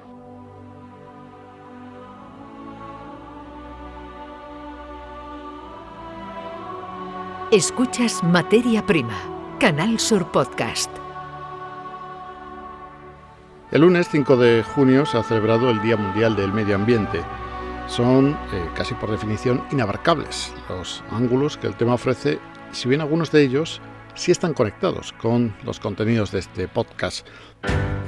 Escuchas 7.51 8.23
Materia 8.23 8.81
Prima, 8.81 9.17
Canal 9.61 9.99
Sur 9.99 10.31
Podcast. 10.31 10.89
El 13.71 13.81
lunes 13.81 14.09
5 14.09 14.35
de 14.35 14.63
junio 14.63 15.05
se 15.05 15.19
ha 15.19 15.23
celebrado 15.23 15.69
el 15.69 15.79
Día 15.83 15.97
Mundial 15.97 16.35
del 16.35 16.51
Medio 16.51 16.73
Ambiente. 16.73 17.21
Son, 17.85 18.31
eh, 18.31 18.69
casi 18.73 18.95
por 18.95 19.11
definición, 19.11 19.63
inabarcables 19.71 20.51
los 20.67 21.03
ángulos 21.11 21.57
que 21.57 21.67
el 21.67 21.75
tema 21.75 21.93
ofrece, 21.93 22.39
si 22.71 22.89
bien 22.89 23.01
algunos 23.01 23.31
de 23.31 23.43
ellos 23.43 23.81
sí 24.15 24.31
están 24.31 24.55
conectados 24.55 25.13
con 25.13 25.55
los 25.63 25.79
contenidos 25.79 26.31
de 26.31 26.39
este 26.39 26.67
podcast. 26.67 27.27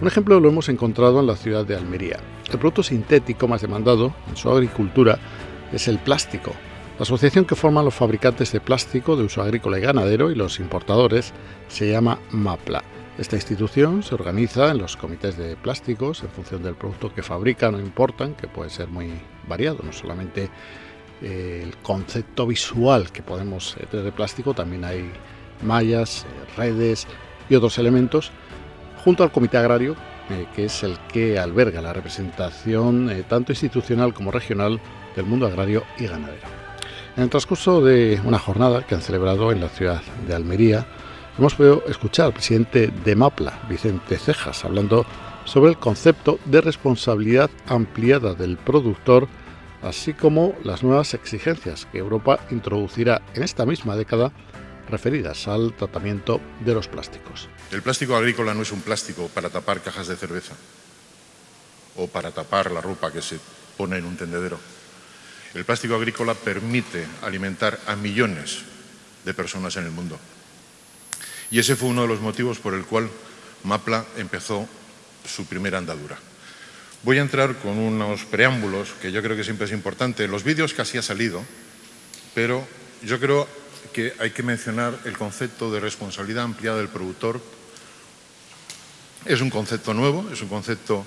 Un 0.01 0.07
ejemplo 0.07 0.39
lo 0.39 0.49
hemos 0.49 0.69
encontrado 0.69 1.19
en 1.19 1.27
la 1.27 1.35
ciudad 1.35 1.67
de 1.67 1.75
Almería. 1.75 2.17
El 2.51 2.57
producto 2.57 2.81
sintético 2.81 3.47
más 3.47 3.61
demandado 3.61 4.11
en 4.27 4.35
su 4.35 4.49
agricultura 4.49 5.19
es 5.71 5.87
el 5.87 5.99
plástico 5.99 6.51
la 6.97 7.03
asociación 7.03 7.45
que 7.45 7.55
forman 7.55 7.85
los 7.85 7.95
fabricantes 7.95 8.51
de 8.51 8.59
plástico 8.59 9.15
de 9.15 9.23
uso 9.23 9.41
agrícola 9.41 9.79
y 9.79 9.81
ganadero 9.81 10.29
y 10.29 10.35
los 10.35 10.59
importadores 10.59 11.33
se 11.67 11.89
llama 11.89 12.19
MAPLA. 12.31 12.83
Esta 13.17 13.35
institución 13.35 14.03
se 14.03 14.13
organiza 14.15 14.69
en 14.69 14.77
los 14.77 14.95
comités 14.95 15.37
de 15.37 15.55
plásticos 15.55 16.23
en 16.23 16.29
función 16.29 16.61
del 16.61 16.75
producto 16.75 17.13
que 17.13 17.23
fabrican 17.23 17.75
o 17.75 17.79
importan, 17.79 18.35
que 18.35 18.47
puede 18.47 18.69
ser 18.69 18.89
muy 18.89 19.11
variado, 19.47 19.79
no 19.83 19.91
solamente 19.91 20.49
eh, 21.21 21.61
el 21.63 21.77
concepto 21.77 22.45
visual 22.45 23.11
que 23.11 23.23
podemos 23.23 23.75
tener 23.89 24.05
de 24.05 24.11
plástico, 24.11 24.53
también 24.53 24.85
hay 24.85 25.11
mallas, 25.63 26.25
eh, 26.25 26.57
redes 26.57 27.07
y 27.49 27.55
otros 27.55 27.77
elementos, 27.77 28.31
junto 29.03 29.23
al 29.23 29.31
comité 29.31 29.57
agrario, 29.57 29.95
eh, 30.29 30.47
que 30.55 30.65
es 30.65 30.83
el 30.83 30.97
que 31.11 31.37
alberga 31.37 31.81
la 31.81 31.93
representación 31.93 33.11
tanto 33.27 33.51
institucional 33.51 34.13
como 34.13 34.31
regional 34.31 34.79
del 35.15 35.25
mundo 35.25 35.47
agrario 35.47 35.83
y 35.99 36.05
ganadero. 36.07 36.62
En 37.15 37.21
el 37.21 37.29
transcurso 37.29 37.79
de 37.81 38.19
una 38.25 38.39
jornada 38.39 38.87
que 38.87 38.95
han 38.95 39.01
celebrado 39.03 39.51
en 39.51 39.61
la 39.61 39.69
ciudad 39.69 40.01
de 40.27 40.33
Almería, 40.33 40.87
hemos 41.37 41.53
podido 41.53 41.83
escuchar 41.87 42.25
al 42.25 42.33
presidente 42.33 42.87
de 42.87 43.15
MAPLA, 43.15 43.67
Vicente 43.69 44.17
Cejas, 44.17 44.65
hablando 44.65 45.05
sobre 45.45 45.69
el 45.69 45.77
concepto 45.77 46.39
de 46.45 46.61
responsabilidad 46.61 47.51
ampliada 47.67 48.33
del 48.33 48.57
productor, 48.57 49.27
así 49.83 50.13
como 50.13 50.55
las 50.63 50.81
nuevas 50.81 51.13
exigencias 51.13 51.85
que 51.91 51.99
Europa 51.99 52.39
introducirá 52.49 53.21
en 53.35 53.43
esta 53.43 53.67
misma 53.67 53.95
década 53.95 54.31
referidas 54.89 55.47
al 55.47 55.75
tratamiento 55.75 56.41
de 56.65 56.73
los 56.73 56.87
plásticos. 56.87 57.47
El 57.71 57.83
plástico 57.83 58.15
agrícola 58.15 58.55
no 58.55 58.63
es 58.63 58.71
un 58.71 58.81
plástico 58.81 59.29
para 59.31 59.51
tapar 59.51 59.81
cajas 59.81 60.07
de 60.07 60.15
cerveza 60.15 60.55
o 61.95 62.07
para 62.07 62.31
tapar 62.31 62.71
la 62.71 62.81
ropa 62.81 63.11
que 63.11 63.21
se 63.21 63.37
pone 63.77 63.97
en 63.97 64.05
un 64.05 64.17
tendedero. 64.17 64.57
El 65.53 65.65
plástico 65.65 65.95
agrícola 65.95 66.33
permite 66.33 67.05
alimentar 67.21 67.79
a 67.85 67.95
millones 67.95 68.63
de 69.23 69.33
personas 69.33 69.75
en 69.77 69.85
el 69.85 69.91
mundo. 69.91 70.19
Y 71.51 71.59
ese 71.59 71.75
fue 71.75 71.89
uno 71.89 72.01
de 72.01 72.07
los 72.07 72.21
motivos 72.21 72.57
por 72.57 72.73
el 72.73 72.85
cual 72.85 73.09
MAPLA 73.63 74.05
empezó 74.17 74.67
su 75.25 75.45
primera 75.45 75.77
andadura. 75.77 76.17
Voy 77.03 77.19
a 77.19 77.21
entrar 77.21 77.55
con 77.57 77.77
unos 77.77 78.23
preámbulos 78.25 78.93
que 79.01 79.11
yo 79.11 79.21
creo 79.21 79.37
que 79.37 79.43
siempre 79.43 79.67
es 79.67 79.71
importante. 79.71 80.27
Los 80.27 80.43
vídeos 80.43 80.73
casi 80.73 80.97
ha 80.97 81.01
salido, 81.01 81.43
pero 82.33 82.65
yo 83.03 83.19
creo 83.19 83.47
que 83.91 84.13
hay 84.19 84.31
que 84.31 84.41
mencionar 84.41 84.97
el 85.05 85.17
concepto 85.17 85.71
de 85.71 85.79
responsabilidad 85.79 86.45
ampliada 86.45 86.77
del 86.77 86.87
productor. 86.87 87.41
Es 89.25 89.41
un 89.41 89.49
concepto 89.49 89.93
nuevo, 89.93 90.27
es 90.31 90.41
un 90.41 90.47
concepto 90.47 91.05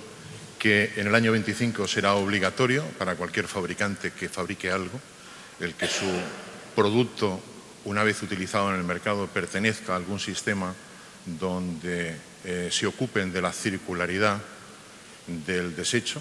que 0.67 0.91
en 0.97 1.07
el 1.07 1.15
año 1.15 1.31
25 1.31 1.87
será 1.87 2.17
obligatorio 2.17 2.83
para 2.99 3.15
cualquier 3.15 3.47
fabricante 3.47 4.11
que 4.11 4.29
fabrique 4.29 4.69
algo, 4.69 4.99
el 5.61 5.75
que 5.75 5.87
su 5.87 6.11
producto, 6.75 7.39
una 7.85 8.03
vez 8.03 8.21
utilizado 8.21 8.71
en 8.71 8.81
el 8.81 8.83
mercado, 8.83 9.29
pertenezca 9.29 9.93
a 9.93 9.97
algún 9.97 10.19
sistema 10.19 10.75
donde 11.25 12.17
eh, 12.45 12.69
se 12.73 12.85
ocupen 12.85 13.33
de 13.33 13.43
la 13.43 13.53
circularidad 13.53 14.43
del 15.47 15.77
desecho. 15.77 16.21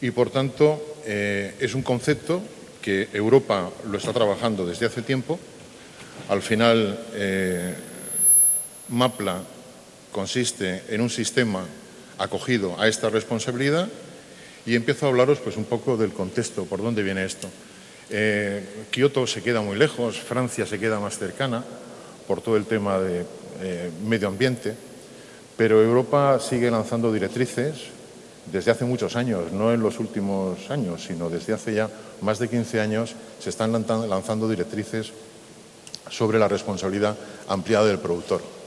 Y, 0.00 0.12
por 0.12 0.30
tanto, 0.30 1.00
eh, 1.04 1.56
es 1.58 1.74
un 1.74 1.82
concepto 1.82 2.44
que 2.80 3.08
Europa 3.12 3.68
lo 3.90 3.98
está 3.98 4.12
trabajando 4.12 4.64
desde 4.64 4.86
hace 4.86 5.02
tiempo. 5.02 5.40
Al 6.28 6.40
final, 6.40 7.04
eh, 7.14 7.74
MAPLA 8.90 9.42
consiste 10.12 10.84
en 10.88 11.00
un 11.00 11.10
sistema 11.10 11.66
acogido 12.20 12.78
a 12.78 12.86
esta 12.86 13.08
responsabilidad 13.08 13.88
y 14.66 14.76
empiezo 14.76 15.06
a 15.06 15.08
hablaros 15.08 15.40
pues 15.40 15.56
un 15.56 15.64
poco 15.64 15.96
del 15.96 16.12
contexto, 16.12 16.66
por 16.66 16.82
dónde 16.82 17.02
viene 17.02 17.24
esto. 17.24 17.48
Eh, 18.10 18.62
Kioto 18.90 19.26
se 19.26 19.42
queda 19.42 19.62
muy 19.62 19.76
lejos, 19.76 20.20
Francia 20.20 20.66
se 20.66 20.78
queda 20.78 21.00
más 21.00 21.18
cercana 21.18 21.64
por 22.28 22.42
todo 22.42 22.56
el 22.56 22.66
tema 22.66 22.98
de 22.98 23.24
eh, 23.62 23.90
medio 24.06 24.28
ambiente, 24.28 24.74
pero 25.56 25.82
Europa 25.82 26.38
sigue 26.40 26.70
lanzando 26.70 27.12
directrices 27.12 27.74
desde 28.52 28.70
hace 28.70 28.84
muchos 28.84 29.16
años, 29.16 29.52
no 29.52 29.72
en 29.72 29.80
los 29.80 29.98
últimos 29.98 30.70
años, 30.70 31.04
sino 31.04 31.30
desde 31.30 31.54
hace 31.54 31.74
ya 31.74 31.88
más 32.20 32.38
de 32.38 32.48
15 32.48 32.80
años 32.80 33.14
se 33.38 33.50
están 33.50 33.72
lanzando 33.72 34.48
directrices 34.48 35.12
sobre 36.10 36.38
la 36.38 36.48
responsabilidad 36.48 37.16
ampliada 37.48 37.86
del 37.86 37.98
productor. 37.98 38.59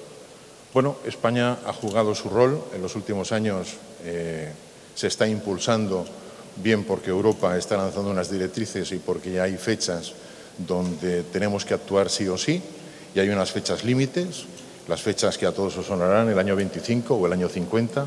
Bueno, 0.73 0.95
España 1.05 1.59
ha 1.67 1.73
jugado 1.73 2.15
su 2.15 2.29
rol. 2.29 2.59
En 2.73 2.81
los 2.81 2.95
últimos 2.95 3.31
años, 3.31 3.75
eh, 4.03 4.51
se 4.95 5.05
está 5.05 5.27
impulsando 5.27 6.03
bien 6.55 6.83
porque 6.83 7.11
Europa 7.11 7.55
está 7.55 7.77
lanzando 7.77 8.09
unas 8.09 8.31
directrices 8.31 8.91
y 8.91 8.97
porque 8.97 9.31
ya 9.33 9.43
hay 9.43 9.57
fechas 9.57 10.13
donde 10.57 11.21
tenemos 11.23 11.63
que 11.63 11.75
actuar 11.75 12.09
sí 12.09 12.27
o 12.27 12.37
sí, 12.37 12.61
y 13.13 13.19
hay 13.19 13.29
unas 13.29 13.51
fechas 13.51 13.83
límites, 13.83 14.45
las 14.87 15.01
fechas 15.01 15.37
que 15.37 15.45
a 15.45 15.51
todos 15.51 15.77
os 15.77 15.85
sonarán, 15.85 16.29
el 16.29 16.39
año 16.39 16.55
25 16.55 17.15
o 17.15 17.25
el 17.27 17.33
año 17.33 17.49
50, 17.49 18.05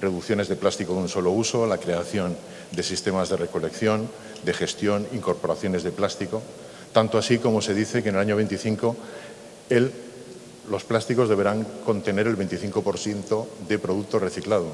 reducciones 0.00 0.48
de 0.48 0.56
plástico 0.56 0.92
de 0.92 1.00
un 1.00 1.08
solo 1.08 1.30
uso, 1.30 1.66
la 1.66 1.78
creación 1.78 2.36
de 2.72 2.82
sistemas 2.82 3.28
de 3.28 3.36
recolección, 3.36 4.08
de 4.44 4.52
gestión, 4.52 5.06
incorporaciones 5.12 5.82
de 5.82 5.90
plástico, 5.90 6.42
tanto 6.92 7.18
así 7.18 7.38
como 7.38 7.62
se 7.62 7.74
dice 7.74 8.02
que 8.02 8.10
en 8.10 8.16
el 8.16 8.20
año 8.20 8.36
25 8.36 8.96
los 10.70 10.84
plásticos 10.84 11.28
deberán 11.28 11.66
contener 11.84 12.26
el 12.26 12.36
25% 12.36 13.46
de 13.68 13.78
producto 13.78 14.18
reciclado 14.18 14.66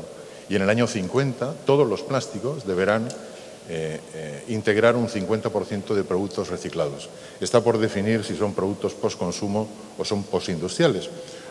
y 0.49 0.57
en 0.57 0.63
el 0.63 0.71
año 0.71 0.87
50 0.87 1.55
todos 1.65 1.89
los 1.89 2.03
plásticos 2.03 2.67
deberán 2.67 3.09
eh, 3.69 4.01
eh, 4.15 4.45
integrar 4.49 4.97
un 4.97 5.09
50% 5.09 5.95
de 5.95 6.03
productos 6.03 6.49
reciclados. 6.49 7.09
Está 7.41 7.61
por 7.61 7.79
definir 7.79 8.25
si 8.25 8.37
son 8.37 8.53
productos 8.53 8.95
post-consumo 8.95 9.69
o 9.97 10.05
son 10.05 10.25
postindustriales, 10.25 11.09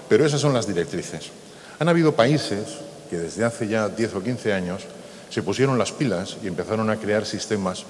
pero 0.09 0.25
esas 0.25 0.41
son 0.41 0.53
las 0.53 0.67
directrices. 0.67 1.29
Han 1.79 1.87
habido 1.87 2.13
países 2.13 2.79
que 3.09 3.17
desde 3.17 3.45
hace 3.45 3.69
ya 3.69 3.87
10 3.87 4.15
o 4.15 4.21
15 4.21 4.53
años 4.53 4.83
se 5.29 5.43
pusieron 5.43 5.77
las 5.77 5.93
pilas 5.93 6.35
y 6.43 6.47
empezaron 6.47 6.89
a 6.89 6.97
crear 6.97 7.25
sistemas 7.25 7.85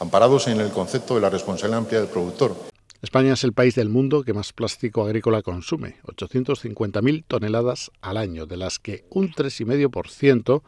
amparados 0.00 0.48
en 0.48 0.60
el 0.60 0.70
concepto 0.70 1.16
de 1.16 1.20
la 1.20 1.30
responsabilidad 1.30 1.80
amplia 1.80 2.00
del 2.00 2.08
productor. 2.08 2.75
España 3.02 3.34
es 3.34 3.44
el 3.44 3.52
país 3.52 3.74
del 3.74 3.90
mundo 3.90 4.22
que 4.22 4.32
más 4.32 4.52
plástico 4.52 5.04
agrícola 5.04 5.42
consume, 5.42 5.96
850.000 6.04 7.24
toneladas 7.26 7.90
al 8.00 8.16
año, 8.16 8.46
de 8.46 8.56
las 8.56 8.78
que 8.78 9.04
un 9.10 9.30
3,5%, 9.30 10.62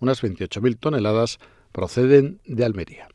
unas 0.00 0.22
28.000 0.22 0.78
toneladas, 0.78 1.38
proceden 1.72 2.40
de 2.46 2.64
Almería. 2.64 3.08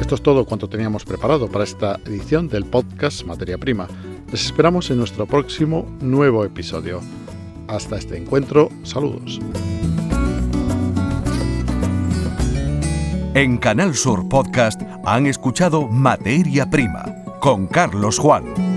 Esto 0.00 0.16
es 0.16 0.22
todo 0.22 0.44
cuanto 0.44 0.68
teníamos 0.68 1.06
preparado 1.06 1.48
para 1.48 1.64
esta 1.64 1.98
edición 2.04 2.48
del 2.48 2.66
podcast 2.66 3.24
Materia 3.24 3.56
Prima. 3.56 3.88
Les 4.30 4.44
esperamos 4.44 4.90
en 4.90 4.98
nuestro 4.98 5.26
próximo 5.26 5.96
nuevo 6.02 6.44
episodio. 6.44 7.00
Hasta 7.68 7.96
este 7.96 8.16
encuentro, 8.18 8.68
saludos. 8.82 9.40
En 13.34 13.56
Canal 13.56 13.94
Sur 13.94 14.28
Podcast 14.28 14.82
han 15.04 15.26
escuchado 15.26 15.88
Materia 15.88 16.68
Prima 16.68 17.04
con 17.40 17.66
Carlos 17.66 18.18
Juan. 18.18 18.71